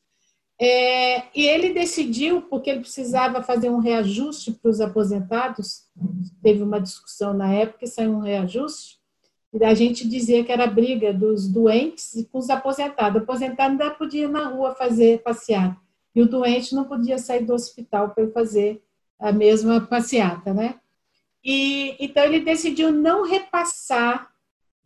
[0.58, 5.82] É, e ele decidiu, porque ele precisava fazer um reajuste para os aposentados,
[6.42, 8.98] teve uma discussão na época e saiu um reajuste,
[9.52, 13.20] e a gente dizia que era briga dos doentes com os aposentados.
[13.20, 15.80] O aposentado ainda podia ir na rua fazer passear
[16.14, 18.83] e o doente não podia sair do hospital para fazer
[19.18, 20.79] a mesma passeata, né?
[21.44, 24.31] E então ele decidiu não repassar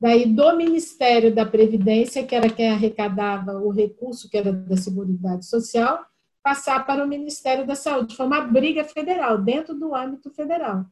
[0.00, 5.44] daí do Ministério da Previdência, que era quem arrecadava o recurso que era da Seguridade
[5.44, 6.04] Social,
[6.42, 8.16] passar para o Ministério da Saúde.
[8.16, 10.84] Foi uma briga federal, dentro do âmbito federal.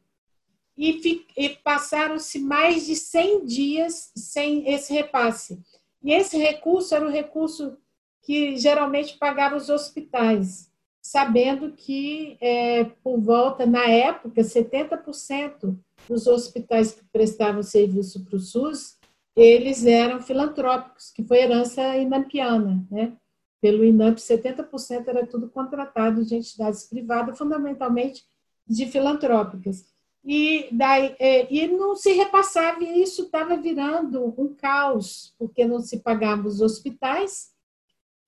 [0.77, 5.59] E, e passaram-se mais de 100 dias sem esse repasse.
[6.03, 7.79] E esse recurso era o recurso
[8.27, 10.69] que geralmente pagava os hospitais,
[11.01, 18.41] sabendo que, é, por volta, na época, 70% dos hospitais que prestavam serviço para o
[18.41, 18.97] SUS,
[19.37, 23.13] eles eram filantrópicos, que foi herança inampiana, né?
[23.61, 28.25] Pelo INAMP, 70% era tudo contratado de entidades privadas, fundamentalmente
[28.67, 29.87] de filantrópicas.
[30.25, 35.79] E, daí, é, e não se repassava, e isso estava virando um caos, porque não
[35.79, 37.55] se pagavam os hospitais,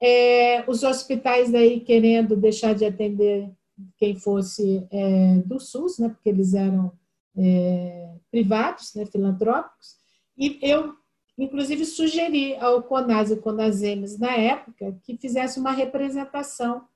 [0.00, 3.50] é, os hospitais daí querendo deixar de atender
[3.96, 6.92] quem fosse é, do SUS, né, porque eles eram
[7.36, 9.96] é, privados, né, filantrópicos,
[10.36, 10.94] e eu,
[11.36, 16.86] inclusive, sugeri ao CONAS e CONASEMES, na época, que fizesse uma representação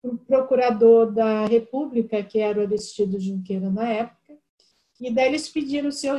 [0.00, 4.38] para o procurador da República, que era o Aristido Junqueira na época,
[5.00, 6.16] e daí eles pediram se eu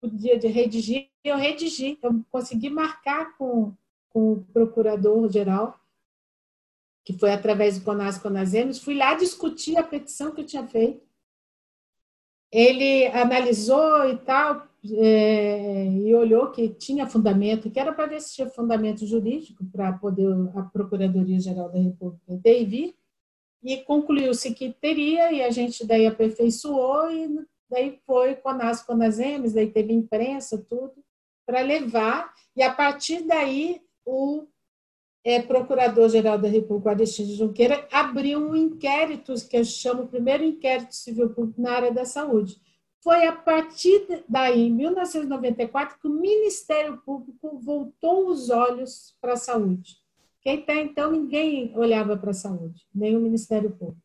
[0.00, 3.72] podia redigir, eu redigi, eu consegui marcar com
[4.12, 5.78] com o procurador-geral,
[7.04, 11.02] que foi através do CONAS Conasemos, fui lá discutir a petição que eu tinha feito.
[12.50, 18.34] Ele analisou e tal, é, e olhou que tinha fundamento, que era para ver se
[18.34, 22.96] tinha fundamento jurídico para poder a Procuradoria-Geral da República ter e vir,
[23.62, 29.70] e concluiu-se que teria, e a gente daí aperfeiçoou, e daí foi CONAS Conasemes, daí
[29.70, 30.94] teve imprensa, tudo,
[31.46, 34.46] para levar, e a partir daí o
[35.24, 40.94] é, Procurador-Geral da República, Aristides Junqueira, abriu um inquérito, que eu chamo o primeiro inquérito
[40.94, 42.60] civil público na área da saúde.
[43.02, 49.36] Foi a partir daí, em 1994, que o Ministério Público voltou os olhos para a
[49.36, 49.96] saúde.
[50.40, 54.02] Quem até então ninguém olhava para a saúde, nem o Ministério Público.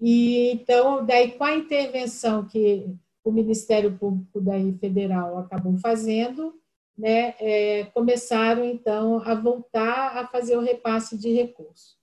[0.00, 2.92] E então, daí com a intervenção que
[3.24, 6.60] o Ministério Público daí federal acabou fazendo,
[7.02, 11.98] né, é, começaram então a voltar a fazer o repasse de recursos.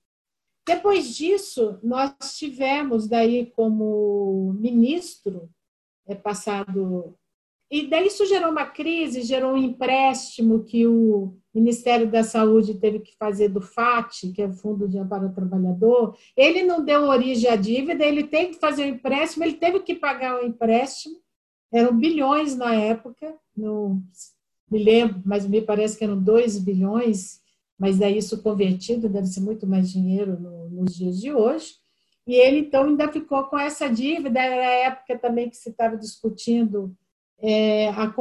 [0.67, 5.49] Depois disso, nós tivemos daí como ministro
[6.05, 7.17] é passado
[7.71, 12.99] e daí isso gerou uma crise, gerou um empréstimo que o Ministério da Saúde teve
[12.99, 16.17] que fazer do FAT, que é o Fundo de Amparo ao Trabalhador.
[16.35, 19.79] Ele não deu origem à dívida, ele teve que fazer o um empréstimo, ele teve
[19.79, 21.15] que pagar o um empréstimo.
[21.71, 24.03] Eram bilhões na época, não
[24.69, 27.41] me lembro, mas me parece que eram 2 bilhões,
[27.77, 31.75] mas daí isso convertido deve ser muito mais dinheiro no, nos dias de hoje.
[32.27, 34.39] E ele, então, ainda ficou com essa dívida.
[34.39, 36.95] Era a época também que se estava discutindo
[37.41, 38.13] é, a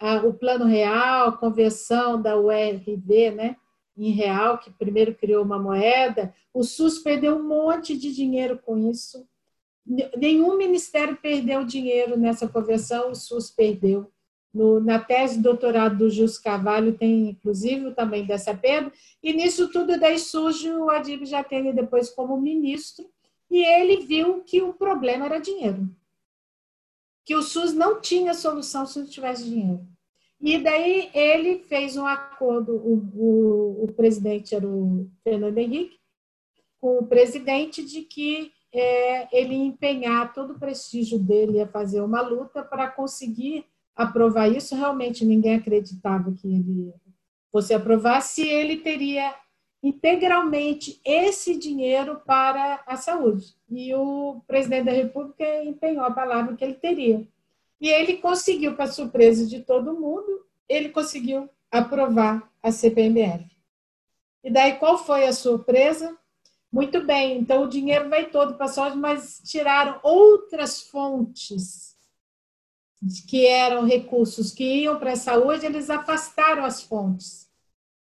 [0.00, 3.56] a, o plano real, a conversão da URB né,
[3.96, 8.76] em real, que primeiro criou uma moeda, o SUS perdeu um monte de dinheiro com
[8.90, 9.26] isso.
[10.16, 14.10] Nenhum ministério perdeu dinheiro nessa conversão, o SUS perdeu.
[14.58, 18.92] No, na tese de doutorado do Jus Carvalho tem, inclusive, também dessa perda.
[19.22, 23.08] E nisso tudo daí surge o Adib Jatene depois como ministro,
[23.50, 25.88] e ele viu que o problema era dinheiro
[27.28, 29.86] que o SUS não tinha solução se não tivesse dinheiro.
[30.40, 35.98] E daí ele fez um acordo, o, o, o presidente era o Fernando Henrique,
[36.80, 42.22] com o presidente de que é, ele empenhar todo o prestígio dele a fazer uma
[42.22, 43.66] luta para conseguir
[43.98, 44.76] aprovar isso.
[44.76, 46.94] Realmente ninguém acreditava que ele
[47.50, 49.34] fosse aprovar, se ele teria
[49.82, 53.54] integralmente esse dinheiro para a saúde.
[53.68, 57.26] E o presidente da República empenhou a palavra que ele teria.
[57.80, 63.44] E ele conseguiu, para surpresa de todo mundo, ele conseguiu aprovar a CPMF.
[64.42, 66.16] E daí qual foi a surpresa?
[66.70, 71.96] Muito bem, então o dinheiro vai todo para a saúde, mas tiraram outras fontes
[73.28, 77.48] que eram recursos que iam para a saúde, eles afastaram as fontes.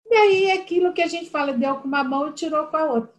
[0.05, 2.85] E aí, aquilo que a gente fala, deu com uma mão e tirou com a
[2.85, 3.15] outra.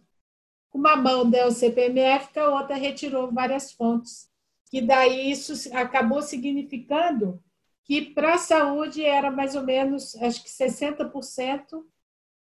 [0.69, 4.29] Com uma mão deu o CPMF, com a outra retirou várias fontes.
[4.71, 7.41] E daí isso acabou significando
[7.83, 11.85] que para a saúde era mais ou menos, acho que 60%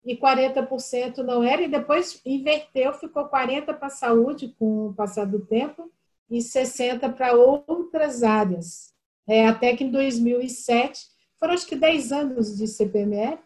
[0.05, 5.25] e 40% não era, e depois inverteu, ficou 40% para a saúde com o passar
[5.25, 5.91] do tempo
[6.29, 8.92] e 60% para outras áreas.
[9.27, 11.01] É, até que em 2007,
[11.39, 13.41] foram acho que 10 anos de CPMF,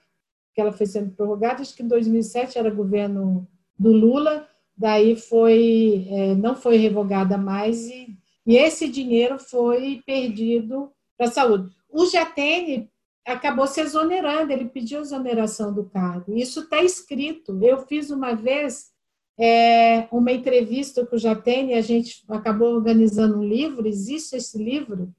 [0.53, 3.47] que ela foi sendo prorrogada, acho que em 2007 era governo
[3.77, 10.91] do Lula, daí foi é, não foi revogada mais e, e esse dinheiro foi perdido
[11.17, 11.69] para a saúde.
[11.89, 12.89] O Jatene
[13.25, 16.35] acabou se exonerando, ele pediu exoneração do cargo.
[16.35, 17.61] Isso está escrito.
[17.61, 18.91] Eu fiz uma vez
[19.37, 25.13] é, uma entrevista com o Jatene, a gente acabou organizando um livro, existe esse livro,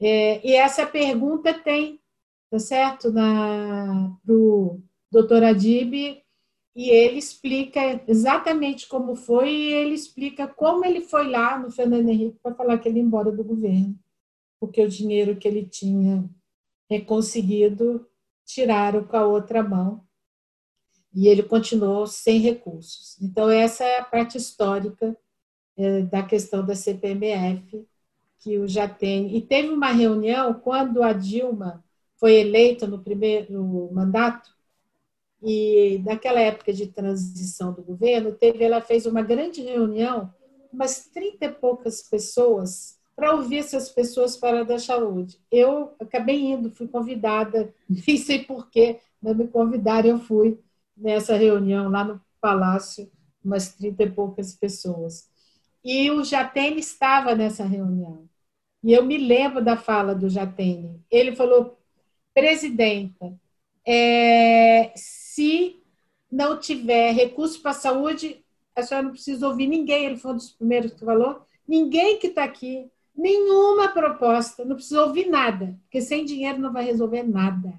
[0.00, 2.00] é, e essa pergunta tem
[2.50, 3.12] tá certo?
[3.12, 4.80] Na o
[5.10, 6.22] doutor Adib
[6.74, 12.08] e ele explica exatamente como foi e ele explica como ele foi lá no Fernando
[12.08, 13.98] Henrique para falar que ele ia embora do governo,
[14.60, 16.28] porque o dinheiro que ele tinha
[17.06, 18.06] conseguido
[18.46, 20.06] tiraram com a outra mão
[21.14, 23.20] e ele continuou sem recursos.
[23.20, 25.16] Então essa é a parte histórica
[25.76, 27.86] é, da questão da CPMF
[28.40, 29.36] que o já tem.
[29.36, 31.84] E teve uma reunião quando a Dilma
[32.16, 34.50] foi eleita no primeiro mandato
[35.42, 40.32] e naquela época de transição do governo, teve, ela fez uma grande reunião,
[40.72, 45.40] umas 30 e poucas pessoas, para ouvir essas pessoas para da saúde.
[45.50, 50.58] Eu acabei indo, fui convidada, nem sei porquê, mas me convidaram, eu fui
[50.96, 53.10] nessa reunião lá no Palácio,
[53.44, 55.28] umas 30 e poucas pessoas.
[55.84, 58.27] E o Jatene estava nessa reunião.
[58.82, 61.02] E eu me lembro da fala do Jatene.
[61.10, 61.78] Ele falou:
[62.32, 63.38] Presidenta,
[63.86, 65.82] é, se
[66.30, 68.44] não tiver recurso para a saúde,
[68.76, 72.28] a senhora não precisa ouvir ninguém, ele foi um dos primeiros que falou, ninguém que
[72.28, 77.74] está aqui, nenhuma proposta, não precisa ouvir nada, porque sem dinheiro não vai resolver nada.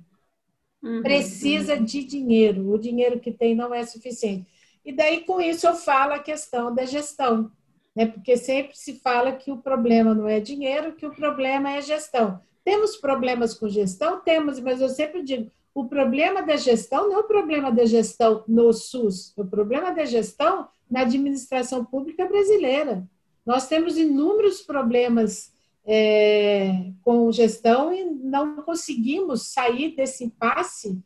[0.81, 1.83] Uhum, precisa uhum.
[1.83, 4.47] de dinheiro, o dinheiro que tem não é suficiente.
[4.83, 7.51] E daí, com isso, eu falo a questão da gestão,
[7.95, 8.05] né?
[8.05, 12.39] porque sempre se fala que o problema não é dinheiro, que o problema é gestão.
[12.63, 14.19] Temos problemas com gestão?
[14.19, 18.43] Temos, mas eu sempre digo, o problema da gestão não é o problema da gestão
[18.47, 23.07] no SUS, é o problema da gestão na administração pública brasileira.
[23.45, 25.51] Nós temos inúmeros problemas
[25.85, 30.99] é, com gestão e não conseguimos sair desse impasse.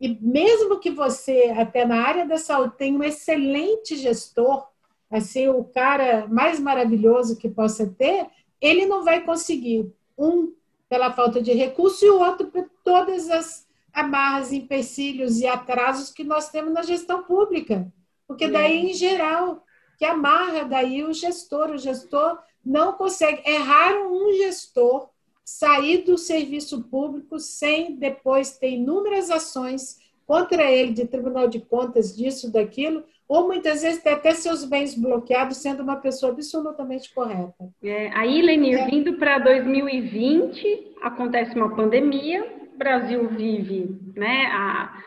[0.00, 4.68] E mesmo que você, até na área da saúde, tenha um excelente gestor,
[5.10, 8.26] assim, o cara mais maravilhoso que possa ter,
[8.60, 10.52] ele não vai conseguir, um,
[10.88, 16.24] pela falta de recurso e o outro por todas as amarras, empecilhos e atrasos que
[16.24, 17.92] nós temos na gestão pública.
[18.26, 19.64] porque daí, em geral,
[19.98, 21.70] que amarra daí o gestor.
[21.70, 23.42] O gestor não consegue.
[23.44, 25.08] É raro um gestor
[25.44, 32.14] sair do serviço público sem depois ter inúmeras ações contra ele de Tribunal de Contas,
[32.14, 37.68] disso, daquilo, ou muitas vezes ter até seus bens bloqueados, sendo uma pessoa absolutamente correta.
[37.84, 38.86] É, aí, Lenir, é.
[38.86, 42.42] vindo para 2020, acontece uma pandemia,
[42.74, 45.02] o Brasil vive né, a,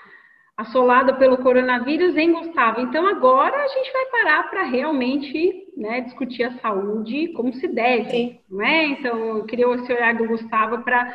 [0.55, 2.81] assolado pelo coronavírus, hein, Gustavo?
[2.81, 8.09] Então, agora a gente vai parar para realmente né, discutir a saúde como se deve,
[8.11, 8.39] Sim.
[8.47, 8.85] não é?
[8.85, 11.11] Então, eu queria esse olhar do Gustavo para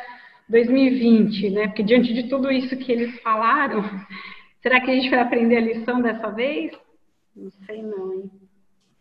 [0.49, 1.67] 2020, né?
[1.67, 3.81] Porque diante de tudo isso que eles falaram,
[4.61, 6.73] será que a gente vai aprender a lição dessa vez?
[7.37, 8.31] Não sei não, hein?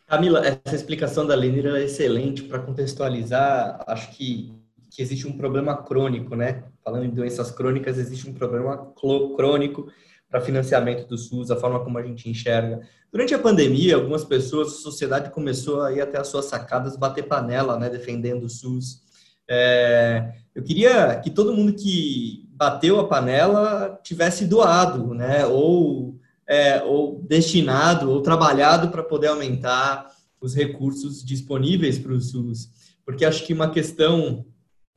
[0.06, 3.82] Camila, essa explicação da Lenira é excelente para contextualizar.
[3.86, 4.52] Acho que,
[4.90, 6.64] que existe um problema crônico, né?
[6.84, 9.90] Falando em doenças crônicas, existe um problema crônico
[10.30, 12.80] para financiamento do SUS, a forma como a gente enxerga.
[13.10, 17.26] Durante a pandemia, algumas pessoas, a sociedade começou a ir até as suas sacadas, bater
[17.26, 19.02] panela, né, defendendo o SUS.
[19.48, 26.15] É, eu queria que todo mundo que bateu a panela tivesse doado, né, ou,
[26.48, 32.68] é, ou destinado, ou trabalhado para poder aumentar os recursos disponíveis para o SUS.
[33.04, 34.44] Porque acho que uma questão,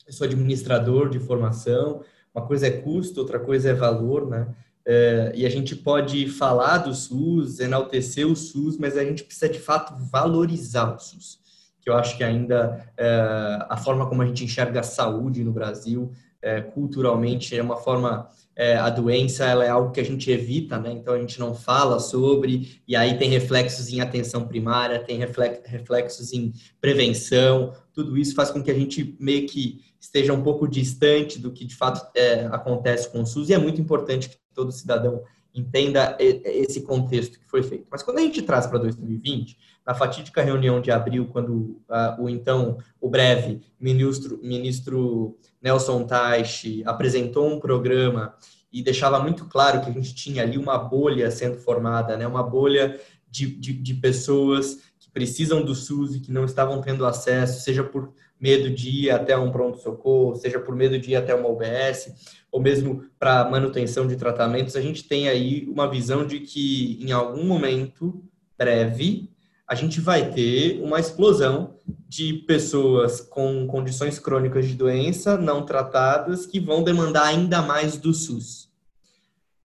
[0.06, 4.54] eu sou administrador de formação, uma coisa é custo, outra coisa é valor, né?
[4.86, 9.50] É, e a gente pode falar do SUS, enaltecer o SUS, mas a gente precisa
[9.50, 11.40] de fato valorizar o SUS.
[11.82, 15.52] Que eu acho que ainda é, a forma como a gente enxerga a saúde no
[15.52, 16.12] Brasil,
[16.42, 18.30] é, culturalmente, é uma forma.
[18.56, 20.92] É, a doença ela é algo que a gente evita, né?
[20.92, 26.34] então a gente não fala sobre, e aí tem reflexos em atenção primária, tem reflexos
[26.34, 31.40] em prevenção, tudo isso faz com que a gente meio que esteja um pouco distante
[31.40, 34.74] do que de fato é, acontece com o SUS, e é muito importante que todo
[34.74, 35.24] cidadão
[35.54, 37.88] entenda esse contexto que foi feito.
[37.90, 42.30] Mas quando a gente traz para 2020, na fatídica reunião de abril, quando uh, o
[42.30, 48.36] então, o breve ministro, ministro Nelson Teich apresentou um programa
[48.72, 52.28] e deixava muito claro que a gente tinha ali uma bolha sendo formada, né?
[52.28, 57.06] uma bolha de, de, de pessoas que precisam do SUS e que não estavam tendo
[57.06, 61.36] acesso, seja por medo de ir até um pronto-socorro, seja por medo de ir até
[61.36, 66.40] uma UBS, ou mesmo para manutenção de tratamentos, a gente tem aí uma visão de
[66.40, 68.24] que em algum momento
[68.58, 69.30] breve
[69.68, 71.76] a gente vai ter uma explosão
[72.08, 78.12] de pessoas com condições crônicas de doença não tratadas que vão demandar ainda mais do
[78.12, 78.68] SUS.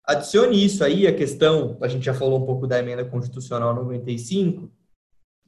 [0.03, 4.69] Adicione isso aí a questão, a gente já falou um pouco da emenda constitucional 95,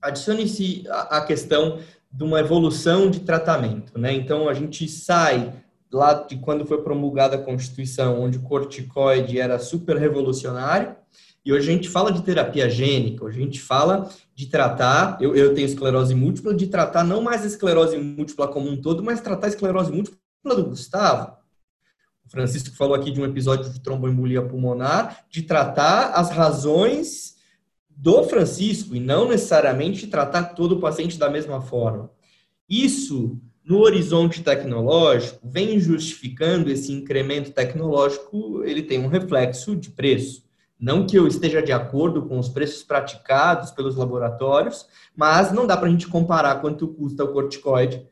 [0.02, 1.80] adicione-se a questão
[2.16, 4.14] de uma evolução de tratamento, né?
[4.14, 5.54] Então a gente sai
[5.92, 10.96] lá de quando foi promulgada a Constituição, onde o corticoide era super revolucionário,
[11.44, 15.36] e hoje a gente fala de terapia gênica, hoje a gente fala de tratar, eu,
[15.36, 19.22] eu tenho esclerose múltipla, de tratar não mais a esclerose múltipla como um todo, mas
[19.22, 21.36] tratar a esclerose múltipla do Gustavo.
[22.26, 27.35] O Francisco falou aqui de um episódio de tromboembolia pulmonar, de tratar as razões
[27.96, 32.12] do Francisco e não necessariamente tratar todo o paciente da mesma forma.
[32.70, 40.46] Isso no horizonte tecnológico, vem justificando esse incremento tecnológico, ele tem um reflexo de preço.
[40.80, 44.86] Não que eu esteja de acordo com os preços praticados pelos laboratórios,
[45.16, 48.06] mas não dá para a gente comparar quanto custa o corticoide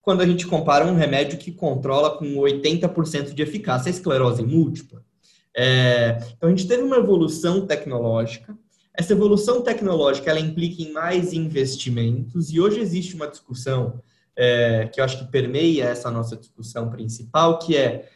[0.00, 5.02] quando a gente compara um remédio que controla com 80% de eficácia a esclerose múltipla.
[5.56, 8.56] É, então, a gente teve uma evolução tecnológica.
[8.96, 14.00] Essa evolução tecnológica ela implica em mais investimentos e hoje existe uma discussão
[14.36, 18.08] é, que eu acho que permeia essa nossa discussão principal, que é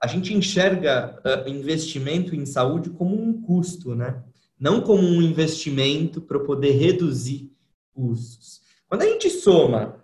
[0.00, 4.22] a gente enxerga uh, investimento em saúde como um custo, né?
[4.58, 7.50] Não como um investimento para poder reduzir
[7.94, 8.60] custos.
[8.88, 9.96] Quando a gente soma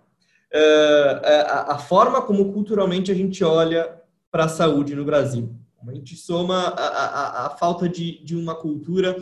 [0.53, 4.01] uh, a, a, forma como culturalmente a gente olha
[4.31, 5.55] para a saúde no Brasil,
[5.91, 9.15] a gente soma a, a, a falta de, de uma cultura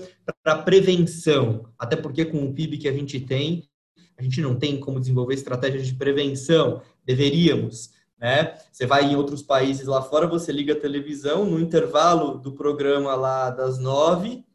[0.43, 3.69] para prevenção, até porque com o PIB que a gente tem,
[4.17, 7.89] a gente não tem como desenvolver estratégias de prevenção, deveríamos.
[8.19, 8.55] Né?
[8.71, 13.15] Você vai em outros países lá fora, você liga a televisão, no intervalo do programa
[13.15, 14.45] lá das nove,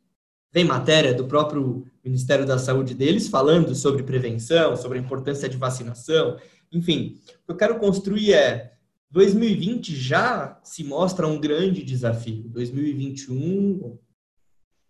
[0.53, 5.57] vem matéria do próprio Ministério da Saúde deles falando sobre prevenção, sobre a importância de
[5.57, 6.39] vacinação.
[6.71, 8.76] Enfim, o que eu quero construir é
[9.11, 12.49] 2020 já se mostra um grande desafio.
[12.49, 13.99] 2021,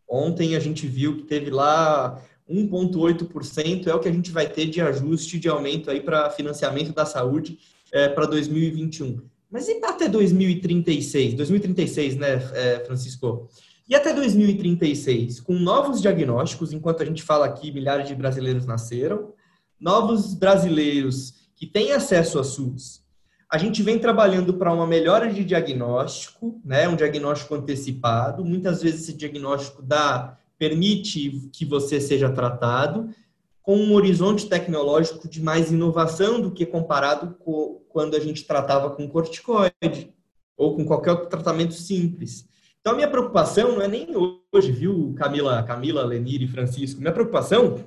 [0.09, 4.67] ontem a gente viu que teve lá 1,8% é o que a gente vai ter
[4.67, 7.59] de ajuste de aumento aí para financiamento da saúde
[7.93, 9.21] é, para 2021.
[9.51, 11.35] Mas e até 2036?
[11.35, 13.49] 2036, né, é, Francisco?
[13.89, 19.33] E até 2036, com novos diagnósticos, enquanto a gente fala aqui, milhares de brasileiros nasceram,
[19.79, 23.06] novos brasileiros que têm acesso a SUS,
[23.51, 28.44] a gente vem trabalhando para uma melhora de diagnóstico, né, um diagnóstico antecipado.
[28.44, 33.09] Muitas vezes esse diagnóstico dá, permite que você seja tratado
[33.62, 38.90] com um horizonte tecnológico de mais inovação do que comparado com quando a gente tratava
[38.90, 40.12] com corticoide
[40.55, 42.47] ou com qualquer outro tratamento simples.
[42.78, 44.09] Então, a minha preocupação não é nem
[44.53, 47.01] hoje, viu, Camila, Camila, Lenir e Francisco.
[47.01, 47.86] Minha preocupação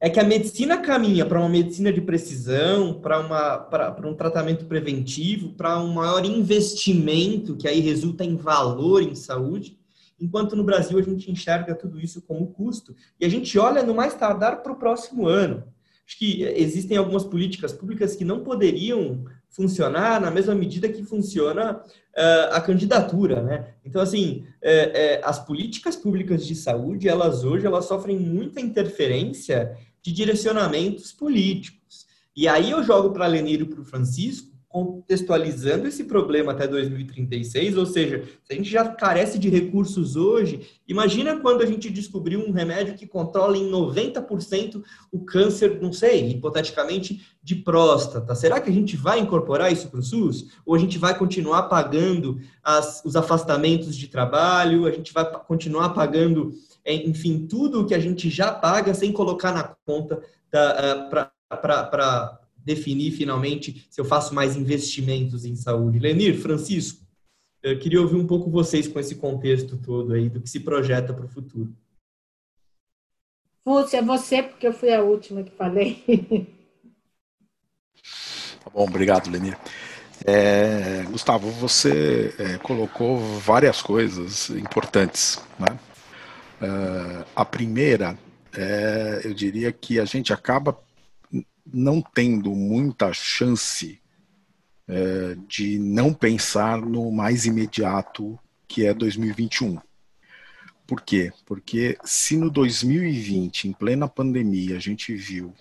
[0.00, 5.78] é que a medicina caminha para uma medicina de precisão, para um tratamento preventivo, para
[5.78, 9.78] um maior investimento, que aí resulta em valor em saúde,
[10.18, 12.96] enquanto no Brasil a gente enxerga tudo isso como custo.
[13.20, 15.64] E a gente olha no mais tardar para o próximo ano.
[16.06, 21.74] Acho que existem algumas políticas públicas que não poderiam funcionar na mesma medida que funciona
[21.76, 23.74] uh, a candidatura, né?
[23.84, 29.76] Então, assim, é, é, as políticas públicas de saúde, elas hoje, elas sofrem muita interferência
[30.02, 32.06] de direcionamentos políticos.
[32.36, 37.76] E aí eu jogo para Lenir e para o Francisco contextualizando esse problema até 2036,
[37.76, 42.36] ou seja, se a gente já carece de recursos hoje, imagina quando a gente descobrir
[42.36, 44.80] um remédio que controla em 90%
[45.10, 48.32] o câncer, não sei, hipoteticamente, de próstata.
[48.36, 50.46] Será que a gente vai incorporar isso para o SUS?
[50.64, 55.88] Ou a gente vai continuar pagando as, os afastamentos de trabalho, a gente vai continuar
[55.88, 56.54] pagando,
[56.86, 63.86] enfim, tudo o que a gente já paga sem colocar na conta para definir finalmente
[63.90, 65.98] se eu faço mais investimentos em saúde.
[65.98, 67.04] Lenir, Francisco,
[67.62, 71.12] eu queria ouvir um pouco vocês com esse contexto todo aí, do que se projeta
[71.12, 71.72] para o futuro.
[73.62, 76.02] Fúcia, é você, porque eu fui a última que falei.
[78.62, 79.56] Tá bom, obrigado, Lenir.
[80.24, 85.42] É, Gustavo, você é, colocou várias coisas importantes.
[85.58, 85.78] Né?
[86.60, 88.18] É, a primeira,
[88.52, 90.78] é, eu diria que a gente acaba
[91.72, 94.00] não tendo muita chance
[94.88, 99.78] é, de não pensar no mais imediato, que é 2021.
[100.86, 101.32] Por quê?
[101.46, 105.54] Porque se no 2020, em plena pandemia, a gente viu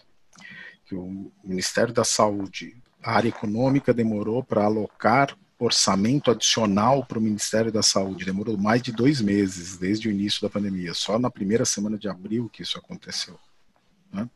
[0.85, 7.21] que o Ministério da Saúde, a área econômica demorou para alocar orçamento adicional para o
[7.21, 11.29] Ministério da Saúde, demorou mais de dois meses desde o início da pandemia, só na
[11.29, 13.37] primeira semana de abril que isso aconteceu.
[14.11, 14.27] Né?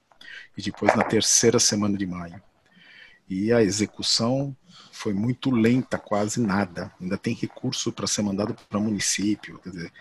[0.57, 2.41] e depois na terceira semana de maio.
[3.29, 4.55] E a execução
[4.91, 6.93] foi muito lenta, quase nada.
[7.01, 9.59] Ainda tem recurso para ser mandado para município.
[9.59, 9.93] Quer dizer,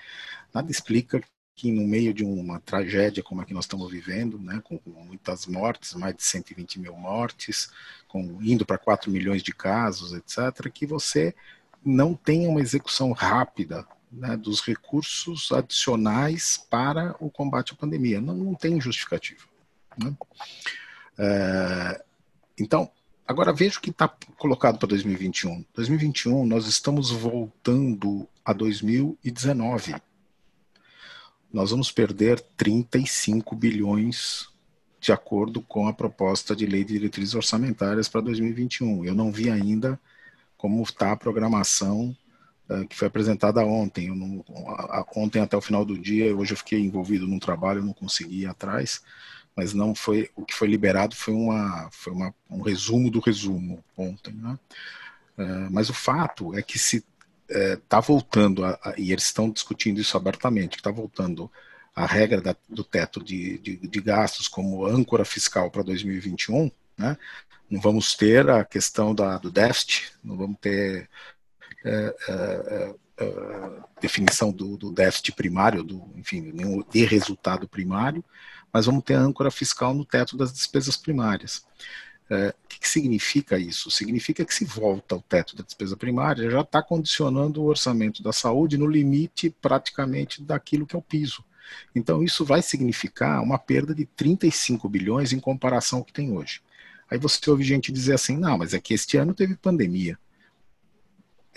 [0.53, 1.23] nada explica
[1.55, 5.47] que no meio de uma tragédia como a que nós estamos vivendo, né, com, muitas
[5.47, 7.71] mortes, mais de 120 mil mortes,
[8.09, 11.35] com, indo para 4 milhões de casos, etc., que você
[11.85, 18.21] não tenha uma execução rápida né, dos recursos adicionais para o combate à pandemia.
[18.21, 19.45] Não, não tem justificativa.
[19.99, 20.15] Né?
[21.19, 22.05] É,
[22.59, 22.91] então,
[23.27, 25.65] agora veja o que está colocado para 2021.
[25.75, 29.95] 2021, nós estamos voltando a 2019.
[31.53, 34.49] Nós vamos perder 35 bilhões
[34.99, 39.05] de acordo com a proposta de lei de diretrizes orçamentárias para 2021.
[39.05, 40.01] Eu não vi ainda
[40.57, 42.17] como está a programação
[42.71, 44.15] uh, que foi apresentada ontem.
[44.15, 47.93] Não, a, ontem até o final do dia, hoje eu fiquei envolvido num trabalho, não
[47.93, 49.03] consegui ir atrás,
[49.57, 53.85] mas não foi o que foi liberado foi uma foi uma, um resumo do resumo
[53.97, 54.59] ontem, né?
[55.37, 57.05] É, mas o fato é que se
[57.53, 61.51] está é, voltando a, a, e eles estão discutindo isso abertamente, está voltando
[61.95, 67.17] a regra da, do teto de, de, de, gastos como âncora fiscal para 2021, né?
[67.69, 71.09] Não vamos ter a questão da, do déficit, não vamos ter
[71.85, 78.25] é, é, é, é definição do, do, déficit primário, do, enfim, nenhum de resultado primário,
[78.73, 81.65] mas vamos ter âncora fiscal no teto das despesas primárias.
[82.33, 83.91] É, o que, que, significa isso?
[83.91, 88.33] Significa que se volta ao teto da despesa primária, já está condicionando o orçamento da
[88.33, 91.45] saúde no limite praticamente daquilo que é o piso.
[91.95, 96.63] Então, isso vai significar uma perda de 35 bilhões em comparação ao que tem hoje.
[97.11, 100.19] Aí você ouve gente dizer assim: não, mas é que este ano teve pandemia.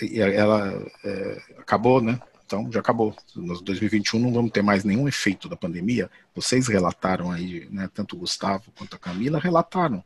[0.01, 2.19] E ela é, acabou, né?
[2.45, 3.15] Então já acabou.
[3.35, 6.09] No 2021 não vamos ter mais nenhum efeito da pandemia.
[6.33, 10.03] Vocês relataram aí, né, tanto o Gustavo quanto a Camila relataram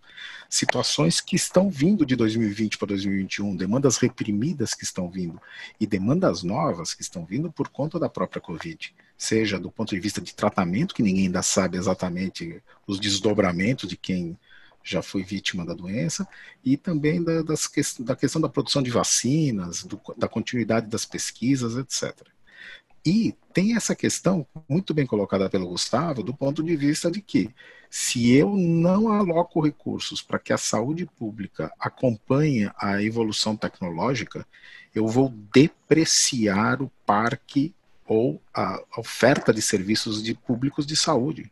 [0.49, 5.39] situações que estão vindo de 2020 para 2021, demandas reprimidas que estão vindo
[5.79, 9.99] e demandas novas que estão vindo por conta da própria Covid, seja do ponto de
[9.99, 14.37] vista de tratamento, que ninguém ainda sabe exatamente os desdobramentos de quem
[14.89, 16.27] já foi vítima da doença,
[16.63, 17.69] e também da, das,
[17.99, 22.27] da questão da produção de vacinas, do, da continuidade das pesquisas, etc.
[23.05, 27.53] e tem essa questão muito bem colocada pelo Gustavo, do ponto de vista de que
[27.89, 34.45] se eu não aloco recursos para que a saúde pública acompanhe a evolução tecnológica,
[34.93, 37.73] eu vou depreciar o parque
[38.05, 41.51] ou a oferta de serviços de públicos de saúde,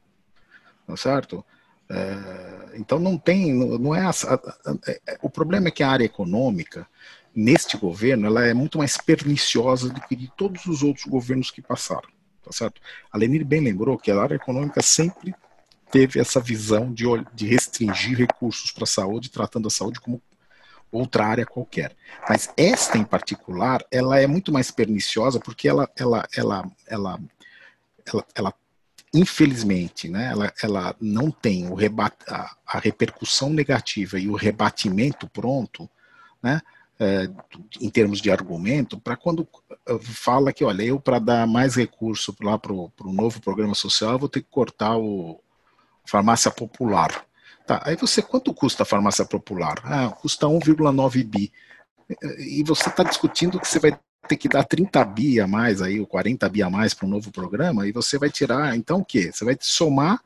[0.85, 1.43] tá certo?
[1.89, 4.01] É, então não tem, não é,
[5.07, 6.87] é o problema é que a área econômica
[7.33, 11.61] neste governo, ela é muito mais perniciosa do que de todos os outros governos que
[11.61, 12.09] passaram,
[12.43, 12.81] tá certo?
[13.11, 15.35] A Lenir bem lembrou que a área econômica sempre
[15.91, 20.21] teve essa visão de, de restringir recursos para a saúde, tratando a saúde como
[20.91, 21.95] outra área qualquer.
[22.27, 27.19] Mas esta em particular, ela é muito mais perniciosa porque ela, ela, ela, ela,
[28.05, 28.53] ela, ela
[29.13, 35.27] infelizmente, né, ela, ela não tem o rebat, a, a repercussão negativa e o rebatimento
[35.29, 35.89] pronto,
[36.41, 36.61] né,
[36.99, 37.29] é,
[37.79, 39.47] em termos de argumento, para quando
[39.87, 44.17] eh, fala que, olha, eu para dar mais recurso lá para o novo programa social,
[44.17, 45.39] vou ter que cortar o
[46.03, 47.23] farmácia popular.
[47.67, 49.79] Tá, aí você, quanto custa a farmácia popular?
[49.83, 51.51] Ah, custa 1,9 bi.
[52.39, 55.99] E você está discutindo que você vai ter que dar 30 bi a mais, aí,
[55.99, 59.05] ou 40 bi a mais para um novo programa, e você vai tirar, então o
[59.05, 59.31] quê?
[59.31, 60.21] Você vai somar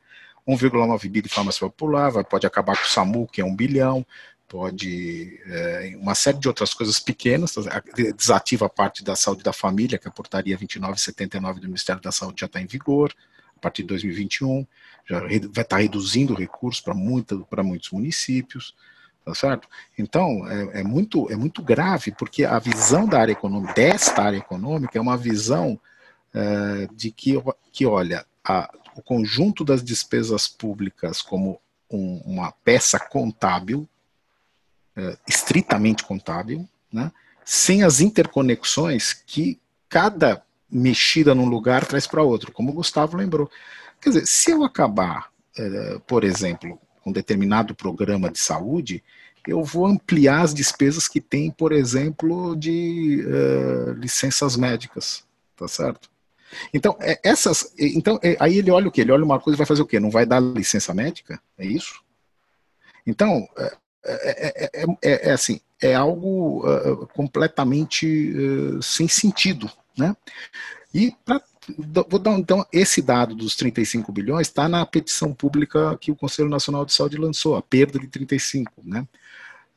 [0.46, 4.04] 1,9 bi de farmácia popular, vai, pode acabar com o SAMU, que é um bilhão,
[4.48, 7.54] pode é, uma série de outras coisas pequenas,
[8.16, 12.40] desativa a parte da saúde da família, que a portaria 2979 do Ministério da Saúde
[12.40, 13.14] já está em vigor,
[13.56, 14.66] a partir de 2021,
[15.08, 18.74] já vai estar tá reduzindo recursos para muitos municípios,
[19.24, 19.68] tá certo?
[19.98, 24.38] Então, é, é, muito, é muito grave, porque a visão da área econômica, desta área
[24.38, 25.78] econômica, é uma visão
[26.34, 31.60] é, de que, que olha, a, o conjunto das despesas públicas como
[31.90, 33.88] um, uma peça contábil
[34.96, 37.10] é, estritamente contábil, né,
[37.44, 39.58] sem as interconexões que
[39.88, 43.50] cada mexida num lugar traz para outro, como o Gustavo lembrou.
[44.00, 49.02] Quer dizer, se eu acabar, é, por exemplo, um determinado programa de saúde,
[49.46, 55.24] eu vou ampliar as despesas que tem, por exemplo, de uh, licenças médicas,
[55.56, 56.10] tá certo?
[56.72, 59.00] Então, é, essas, então é, aí ele olha o que?
[59.00, 59.98] Ele olha uma coisa e vai fazer o quê?
[59.98, 61.40] Não vai dar licença médica?
[61.58, 62.02] É isso?
[63.06, 63.48] Então,
[64.04, 64.70] é,
[65.02, 70.16] é, é, assim, é algo uh, completamente uh, sem sentido, né?
[70.94, 71.40] E pra,
[71.78, 76.48] vou dar então esse dado dos 35 bilhões está na petição pública que o Conselho
[76.48, 79.06] Nacional de Saúde lançou, a perda de 35, né?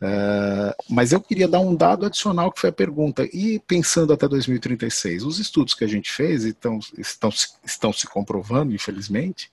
[0.01, 3.27] Uh, mas eu queria dar um dado adicional que foi a pergunta.
[3.33, 7.29] E pensando até 2036, os estudos que a gente fez estão, estão,
[7.65, 9.49] estão se comprovando, infelizmente,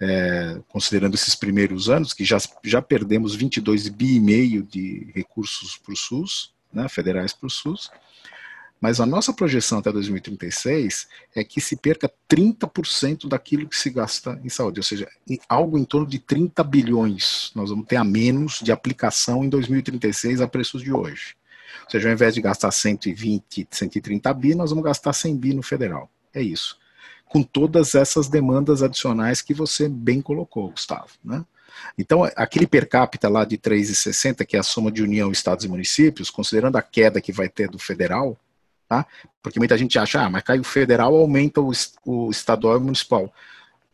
[0.00, 5.76] é, considerando esses primeiros anos, que já, já perdemos 22 bi e meio de recursos
[5.76, 7.90] para o SUS, né, federais para o SUS,
[8.80, 14.40] mas a nossa projeção até 2036 é que se perca 30% daquilo que se gasta
[14.44, 15.08] em saúde, ou seja,
[15.48, 20.40] algo em torno de 30 bilhões nós vamos ter a menos de aplicação em 2036
[20.40, 21.34] a preços de hoje.
[21.84, 25.62] Ou seja, ao invés de gastar 120, 130 bi, nós vamos gastar 100 bi no
[25.62, 26.10] federal.
[26.32, 26.78] É isso
[27.28, 31.08] com todas essas demandas adicionais que você bem colocou, Gustavo.
[31.22, 31.44] Né?
[31.96, 35.68] Então, aquele per capita lá de 3,60, que é a soma de União, Estados e
[35.68, 38.36] municípios, considerando a queda que vai ter do federal,
[38.88, 39.06] tá?
[39.48, 41.72] porque muita gente acha, ah, mas cai o federal, aumenta o,
[42.04, 43.32] o estadual e o municipal.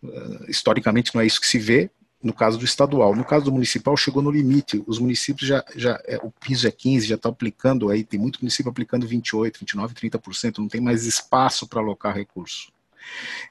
[0.03, 1.91] Uh, historicamente não é isso que se vê,
[2.23, 3.15] no caso do estadual.
[3.15, 4.83] No caso do municipal, chegou no limite.
[4.87, 8.41] Os municípios já, já é, o piso é 15, já está aplicando aí, tem muito
[8.41, 12.73] município aplicando 28, 29, 30%, não tem mais espaço para alocar recurso.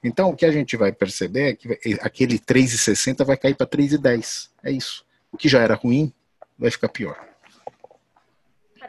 [0.04, 4.50] Então, o que a gente vai perceber é que aquele 3,60 vai cair para 3,10.
[4.64, 5.06] É isso.
[5.32, 6.12] O que já era ruim
[6.58, 7.33] vai ficar pior.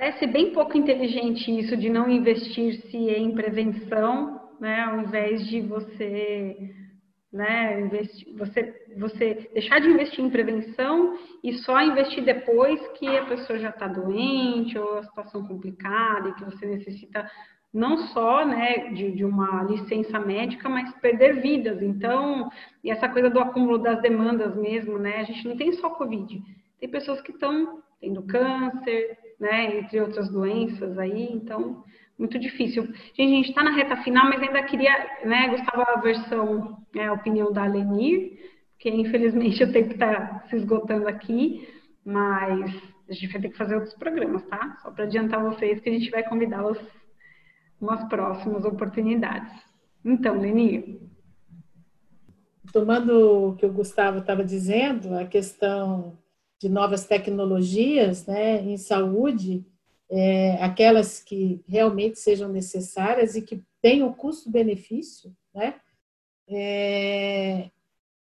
[0.05, 6.75] Parece bem pouco inteligente isso de não investir-se em prevenção, né, ao invés de você,
[7.33, 13.25] né, investir, você, você deixar de investir em prevenção e só investir depois que a
[13.25, 17.27] pessoa já está doente ou a situação complicada e que você necessita
[17.73, 21.81] não só né, de, de, uma licença médica, mas perder vidas.
[21.81, 22.51] Então,
[22.85, 25.21] e essa coisa do acúmulo das demandas mesmo, né?
[25.21, 26.43] A gente não tem só Covid,
[26.79, 31.85] tem pessoas que estão tendo câncer, né, entre outras doenças aí, então,
[32.19, 32.85] muito difícil.
[33.15, 34.93] Gente, a gente está na reta final, mas ainda queria,
[35.25, 38.39] né, Gustavo, a versão, né, a opinião da Lenir,
[38.73, 41.69] porque infelizmente o tempo está se esgotando aqui,
[42.05, 42.71] mas
[43.09, 44.79] a gente vai ter que fazer outros programas, tá?
[44.83, 46.79] Só para adiantar vocês que a gente vai convidá-los
[47.81, 49.53] umas próximas oportunidades.
[50.05, 51.03] Então, Leni.
[52.73, 56.19] Tomando o que o Gustavo estava dizendo, a questão
[56.65, 59.63] de novas tecnologias né, em saúde,
[60.09, 65.75] é, aquelas que realmente sejam necessárias e que tenham custo-benefício, né?
[66.49, 67.69] É,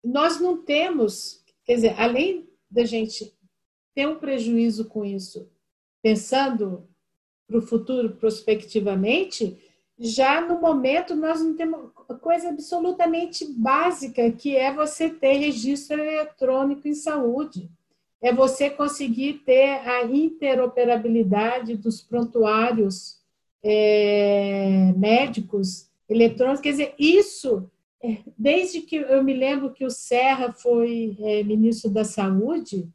[0.02, 3.34] nós não temos, quer dizer, além da gente
[3.94, 5.52] ter um prejuízo com isso,
[6.02, 6.88] pensando
[7.46, 9.58] para o futuro prospectivamente,
[9.98, 16.88] já no momento nós não temos coisa absolutamente básica, que é você ter registro eletrônico
[16.88, 17.70] em saúde.
[18.22, 23.20] É você conseguir ter a interoperabilidade dos prontuários
[23.64, 26.62] é, médicos eletrônicos.
[26.62, 27.70] Quer dizer, isso,
[28.04, 32.90] é, desde que eu me lembro que o Serra foi é, ministro da Saúde,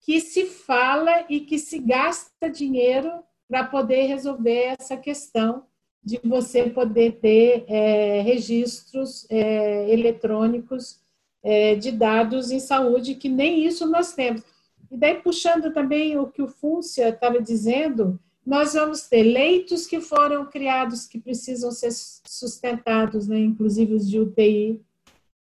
[0.00, 5.64] que se fala e que se gasta dinheiro para poder resolver essa questão
[6.02, 10.99] de você poder ter é, registros é, eletrônicos
[11.42, 14.42] é, de dados em saúde, que nem isso nós temos.
[14.90, 20.00] E daí, puxando também o que o Fúncia estava dizendo, nós vamos ter leitos que
[20.00, 21.90] foram criados que precisam ser
[22.26, 24.80] sustentados, né, inclusive os de UTI.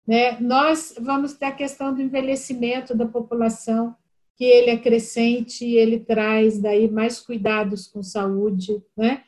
[0.07, 0.39] Né?
[0.41, 3.95] Nós vamos ter a questão do envelhecimento da população,
[4.37, 9.23] que ele é crescente e ele traz daí mais cuidados com saúde, né?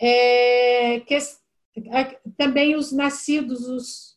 [0.00, 1.18] é, que,
[2.36, 4.15] também os nascidos, os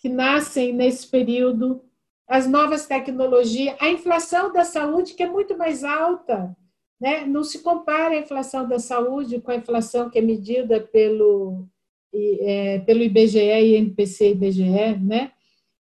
[0.00, 1.84] que nascem nesse período,
[2.26, 6.56] as novas tecnologias, a inflação da saúde, que é muito mais alta,
[7.00, 7.24] né?
[7.24, 11.66] não se compara a inflação da saúde com a inflação que é medida pelo,
[12.12, 15.32] é, pelo IBGE e NPC IBGE, né?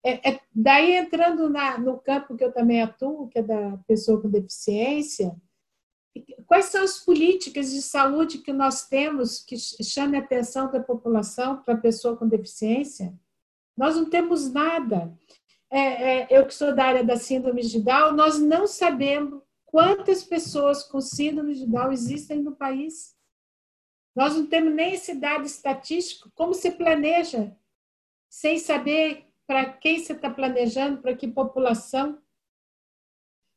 [0.05, 4.22] É, é, daí entrando na, no campo que eu também atuo, que é da pessoa
[4.22, 5.36] com deficiência,
[6.45, 11.61] Quais são as políticas de saúde que nós temos que chame a atenção da população
[11.61, 13.13] para a pessoa com deficiência?
[13.78, 15.15] Nós não temos nada.
[15.69, 20.23] É, é, eu que sou da área da síndrome de Down, nós não sabemos quantas
[20.23, 23.15] pessoas com síndrome de Down existem no país.
[24.15, 26.32] Nós não temos nem esse dado estatístico.
[26.34, 27.55] Como se planeja
[28.28, 32.19] sem saber para quem você está planejando, para que população?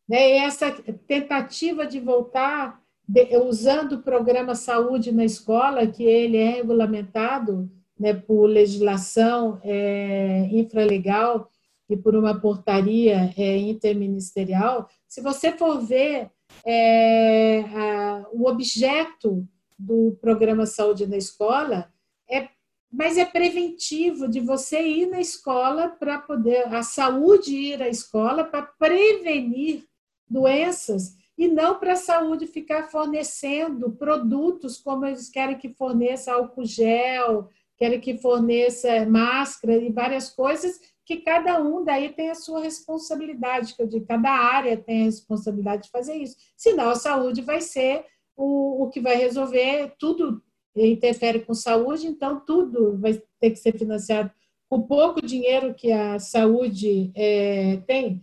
[0.07, 0.33] Né?
[0.33, 0.71] E essa
[1.07, 7.71] tentativa de voltar de, usando o programa Saúde na Escola, que ele é regulamentado
[8.01, 11.51] né, por legislação é, infralegal
[11.87, 16.31] e por uma portaria é, interministerial, se você for ver
[16.65, 19.47] é, a, o objeto
[19.79, 21.93] do programa Saúde na Escola,
[22.31, 22.49] é,
[22.91, 28.45] mas é preventivo de você ir na escola para poder, a saúde ir à escola
[28.45, 29.85] para prevenir
[30.29, 36.65] doenças e não para a saúde ficar fornecendo produtos como eles querem que forneça álcool
[36.65, 37.49] gel,
[37.81, 43.75] querem que forneça máscara e várias coisas que cada um daí tem a sua responsabilidade,
[43.75, 46.37] que eu digo, cada área tem a responsabilidade de fazer isso.
[46.57, 48.05] Senão a saúde vai ser
[48.37, 50.43] o, o que vai resolver, tudo
[50.77, 54.31] interfere com saúde, então tudo vai ter que ser financiado
[54.69, 58.23] com pouco dinheiro que a saúde é, tem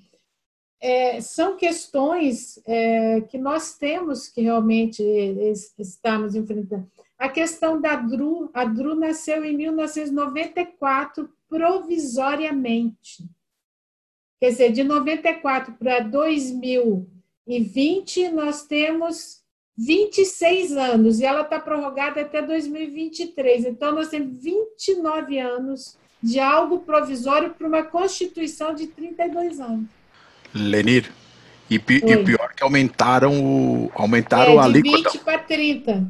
[0.79, 5.03] é, são questões é, que nós temos que realmente
[5.77, 6.89] estarmos enfrentando.
[7.17, 13.27] A questão da Dru, a Dru nasceu em 1994 provisoriamente.
[14.39, 19.41] Quer dizer, de 94 para 2020, nós temos
[19.75, 23.65] 26 anos e ela está prorrogada até 2023.
[23.65, 29.89] Então, nós temos 29 anos de algo provisório para uma Constituição de 32 anos.
[30.53, 31.11] Lenir.
[31.69, 35.09] E, pi, e pior que aumentaram o aumentaram é, a alíquota.
[35.09, 36.07] 20 para 30.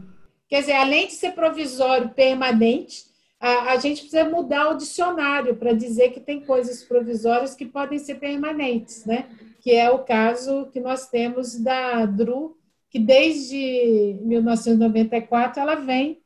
[0.47, 3.05] Quer dizer, além de ser provisório permanente,
[3.39, 7.99] a, a gente precisa mudar o dicionário para dizer que tem coisas provisórias que podem
[7.99, 9.29] ser permanentes, né?
[9.61, 12.57] Que é o caso que nós temos da DRU,
[12.89, 16.21] que desde 1994 ela vem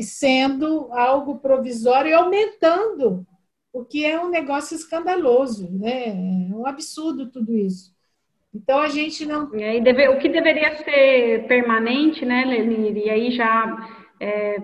[0.00, 3.26] sendo algo provisório e aumentando
[3.72, 6.08] o que é um negócio escandaloso, né?
[6.08, 7.94] É um absurdo tudo isso.
[8.54, 9.54] Então a gente não.
[9.54, 12.96] E deve, o que deveria ser permanente, né, Lenir?
[12.96, 13.88] E aí já
[14.18, 14.56] é,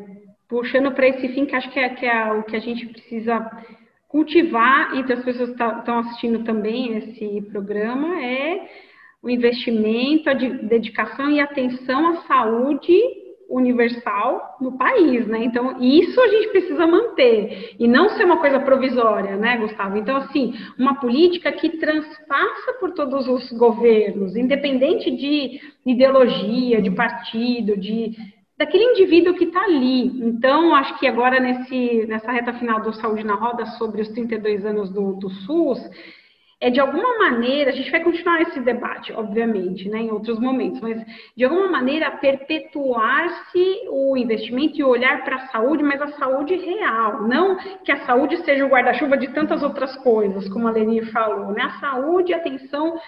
[0.49, 3.49] puxando para esse fim, que acho que é, que é o que a gente precisa
[4.09, 8.69] cultivar entre as pessoas que estão tá, assistindo também esse programa é
[9.23, 15.45] o investimento, a dedicação e atenção à saúde universal no país, né?
[15.45, 19.97] Então, isso a gente precisa manter e não ser uma coisa provisória, né, Gustavo?
[19.97, 27.77] Então, assim, uma política que transpassa por todos os governos, independente de ideologia, de partido,
[27.77, 28.15] de
[28.59, 30.07] daquele indivíduo que está ali.
[30.27, 34.65] Então, acho que agora nesse nessa reta final do Saúde na Roda sobre os 32
[34.65, 35.79] anos do, do SUS,
[36.59, 40.81] é de alguma maneira, a gente vai continuar esse debate, obviamente, né, em outros momentos,
[40.81, 41.05] mas
[41.37, 47.29] de alguma maneira perpetuar-se o investimento e olhar para a saúde, mas a saúde real,
[47.29, 51.53] não que a saúde seja o guarda-chuva de tantas outras coisas, como a Leni falou,
[51.53, 52.99] né, a saúde e atenção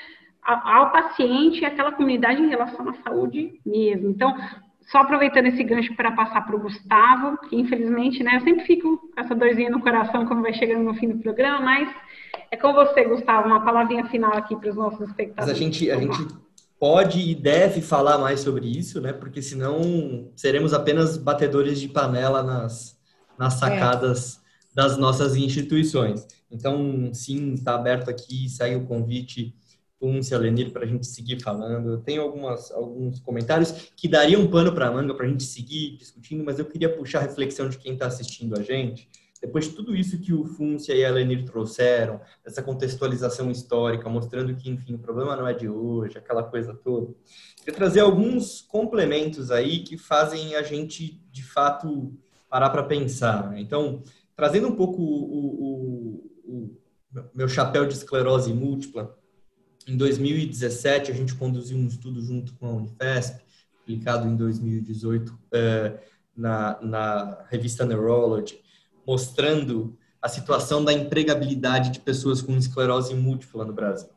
[0.42, 4.10] ao paciente e àquela comunidade em relação à saúde mesmo.
[4.10, 4.34] Então,
[4.90, 8.96] só aproveitando esse gancho para passar para o Gustavo, que infelizmente, né, eu sempre fico
[8.96, 11.88] com essa dorzinha no coração quando vai chegando no fim do programa, mas
[12.50, 15.46] é com você, Gustavo, uma palavrinha final aqui para os nossos espectadores.
[15.46, 16.34] Mas a gente, a gente
[16.80, 19.12] pode e deve falar mais sobre isso, né?
[19.12, 22.98] Porque senão seremos apenas batedores de panela nas,
[23.38, 23.58] nas é.
[23.58, 24.74] sacadas é.
[24.74, 26.26] das nossas instituições.
[26.50, 29.54] Então, sim, está aberto aqui, segue o convite
[29.98, 31.98] Púncia, Lenir, para a gente seguir falando.
[32.02, 35.96] Tenho algumas, alguns comentários que dariam um pano para a manga para a gente seguir
[35.96, 39.08] discutindo, mas eu queria puxar a reflexão de quem está assistindo a gente
[39.40, 44.54] depois de tudo isso que o Fúncia e a Lenir trouxeram, essa contextualização histórica, mostrando
[44.54, 47.14] que, enfim, o problema não é de hoje, aquela coisa toda,
[47.56, 52.12] queria trazer alguns complementos aí que fazem a gente, de fato,
[52.48, 53.50] parar para pensar.
[53.50, 53.60] Né?
[53.60, 54.02] Então,
[54.34, 56.76] trazendo um pouco o, o, o,
[57.34, 59.16] meu chapéu de esclerose múltipla,
[59.88, 63.42] em 2017 a gente conduziu um estudo junto com a Unifesp,
[63.80, 65.98] publicado em 2018 eh,
[66.36, 68.60] na, na revista Neurology,
[69.06, 74.10] mostrando a situação da empregabilidade de pessoas com esclerose múltipla no Brasil.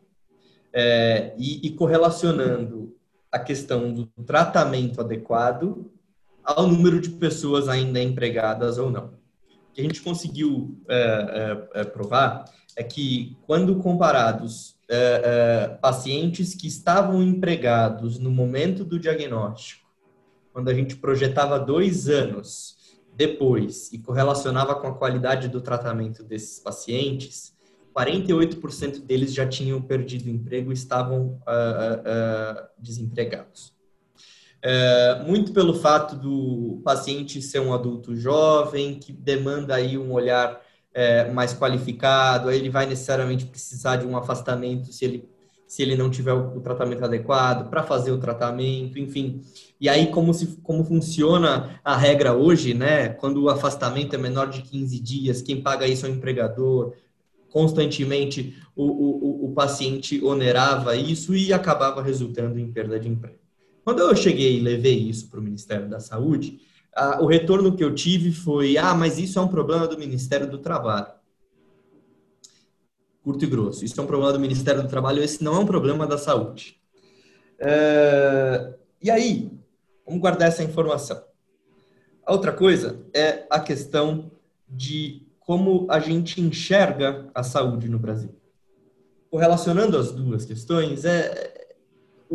[0.74, 2.96] É, e, e, correlacionando
[3.32, 5.92] a questão do tratamento adequado
[6.44, 9.08] ao número de pessoas ainda empregadas ou não.
[9.70, 12.46] O que a gente conseguiu é, é provar
[12.76, 19.90] é que, quando comparados é, é, pacientes que estavam empregados no momento do diagnóstico,
[20.52, 22.76] quando a gente projetava dois anos
[23.16, 27.54] depois e correlacionava com a qualidade do tratamento desses pacientes,
[27.96, 33.74] 48% deles já tinham perdido emprego e estavam uh, uh, desempregados.
[35.26, 40.62] Muito pelo fato do paciente ser um adulto jovem, que demanda aí um olhar
[41.34, 45.30] mais qualificado, aí ele vai necessariamente precisar de um afastamento se ele
[45.72, 49.42] se ele não tiver o, tratamento adequado, para fazer o tratamento, enfim.
[49.80, 53.08] E aí, como, se, como funciona a regra hoje, né?
[53.08, 56.94] Quando o afastamento é menor de 15 dias, quem paga isso é o empregador.
[57.50, 63.40] Constantemente o, o, o paciente onerava isso e acabava resultando em perda de emprego.
[63.86, 66.60] Quando eu cheguei e levei isso para o Ministério da Saúde,
[67.20, 70.58] o retorno que eu tive foi: ah, mas isso é um problema do Ministério do
[70.58, 71.22] Trabalho
[73.24, 73.86] curto e grosso.
[73.86, 76.78] Isso é um problema do Ministério do Trabalho, esse não é um problema da saúde.
[77.60, 78.74] É...
[79.02, 79.52] E aí,
[80.06, 81.24] vamos guardar essa informação.
[82.26, 84.32] A outra coisa é a questão
[84.68, 88.36] de como a gente enxerga a saúde no Brasil.
[89.30, 91.71] Correlacionando as duas questões, é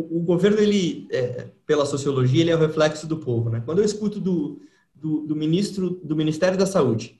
[0.01, 3.61] o, governo ele, é, pela sociologia, ele é o reflexo do povo, né?
[3.65, 4.61] Quando eu escuto do,
[4.93, 7.19] do, do ministro do Ministério da Saúde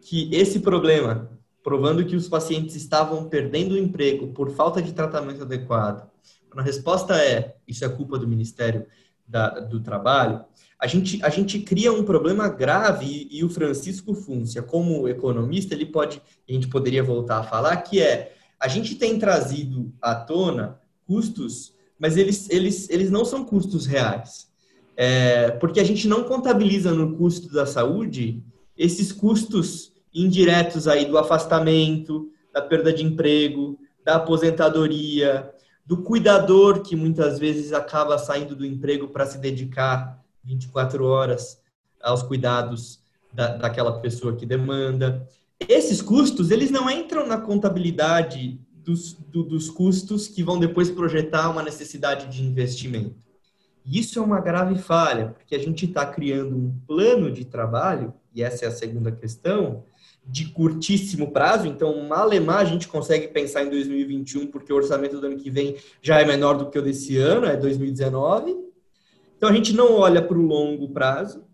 [0.00, 1.30] que esse problema
[1.62, 6.08] provando que os pacientes estavam perdendo o emprego por falta de tratamento adequado.
[6.48, 8.86] Quando a resposta é isso é culpa do Ministério
[9.26, 10.44] da, do Trabalho,
[10.78, 15.74] a gente, a gente cria um problema grave e, e o Francisco Fúncia, como economista,
[15.74, 20.14] ele pode, a gente poderia voltar a falar, que é a gente tem trazido à
[20.14, 24.48] tona custos, mas eles, eles, eles não são custos reais.
[24.96, 28.42] É, porque a gente não contabiliza no custo da saúde
[28.76, 35.50] esses custos indiretos aí do afastamento, da perda de emprego, da aposentadoria,
[35.84, 41.60] do cuidador que muitas vezes acaba saindo do emprego para se dedicar 24 horas
[42.02, 43.00] aos cuidados
[43.32, 45.28] da, daquela pessoa que demanda.
[45.68, 51.50] Esses custos, eles não entram na contabilidade dos, do, dos custos que vão depois projetar
[51.50, 53.16] uma necessidade de investimento.
[53.84, 58.14] E isso é uma grave falha, porque a gente está criando um plano de trabalho,
[58.32, 59.84] e essa é a segunda questão,
[60.24, 65.26] de curtíssimo prazo, então malemar a gente consegue pensar em 2021, porque o orçamento do
[65.26, 68.56] ano que vem já é menor do que o desse ano, é 2019.
[69.36, 71.44] Então a gente não olha para o longo prazo.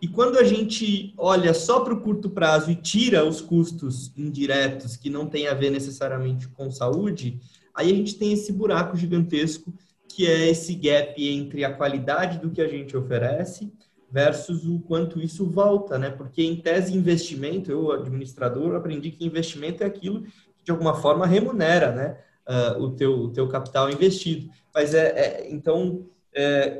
[0.00, 4.96] E quando a gente olha só para o curto prazo e tira os custos indiretos
[4.96, 7.40] que não tem a ver necessariamente com saúde,
[7.74, 9.72] aí a gente tem esse buraco gigantesco
[10.08, 13.72] que é esse gap entre a qualidade do que a gente oferece
[14.10, 16.10] versus o quanto isso volta, né?
[16.10, 21.26] Porque em tese investimento, eu administrador aprendi que investimento é aquilo que de alguma forma
[21.26, 22.18] remunera, né?
[22.48, 24.48] Uh, o teu o teu capital investido.
[24.72, 26.06] Mas é, é então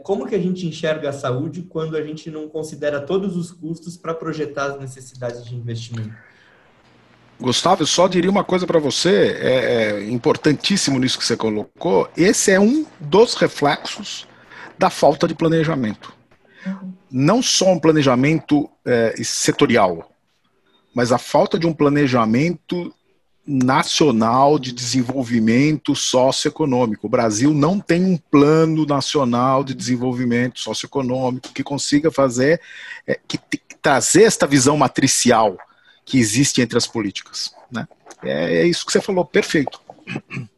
[0.02, 3.96] como que a gente enxerga a saúde quando a gente não considera todos os custos
[3.96, 6.14] para projetar as necessidades de investimento?
[7.38, 12.08] Gustavo, eu só diria uma coisa para você, é, é, importantíssimo nisso que você colocou.
[12.16, 14.26] Esse é um dos reflexos
[14.78, 16.14] da falta de planejamento.
[17.10, 20.10] Não só um planejamento é, setorial,
[20.94, 22.92] mas a falta de um planejamento
[23.46, 27.06] nacional de desenvolvimento socioeconômico.
[27.06, 32.60] O Brasil não tem um plano nacional de desenvolvimento socioeconômico que consiga fazer,
[33.06, 35.56] é, que, que trazer esta visão matricial
[36.04, 37.54] que existe entre as políticas.
[37.70, 37.86] Né?
[38.22, 39.80] É, é isso que você falou, perfeito.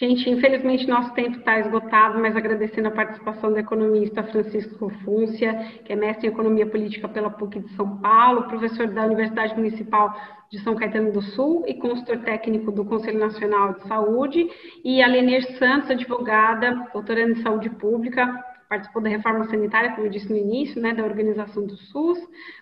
[0.00, 5.52] Gente, infelizmente nosso tempo está esgotado, mas agradecendo a participação do economista Francisco Fúncia,
[5.84, 10.16] que é mestre em Economia Política pela PUC de São Paulo, professor da Universidade Municipal
[10.50, 14.48] de São Caetano do Sul e consultor técnico do Conselho Nacional de Saúde,
[14.82, 20.10] e a Lenir Santos, advogada, doutoranda em Saúde Pública, participou da reforma sanitária, como eu
[20.10, 22.18] disse no início, né, da organização do SUS,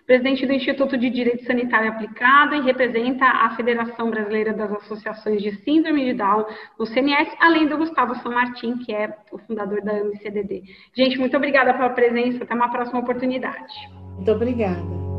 [0.07, 5.51] presidente do Instituto de Direito Sanitário Aplicado e representa a Federação Brasileira das Associações de
[5.63, 6.45] Síndrome de Down,
[6.79, 10.63] no CNS, além do Gustavo São Martin, que é o fundador da AMCDD.
[10.95, 13.75] Gente, muito obrigada pela presença, até uma próxima oportunidade.
[14.15, 15.18] Muito obrigada.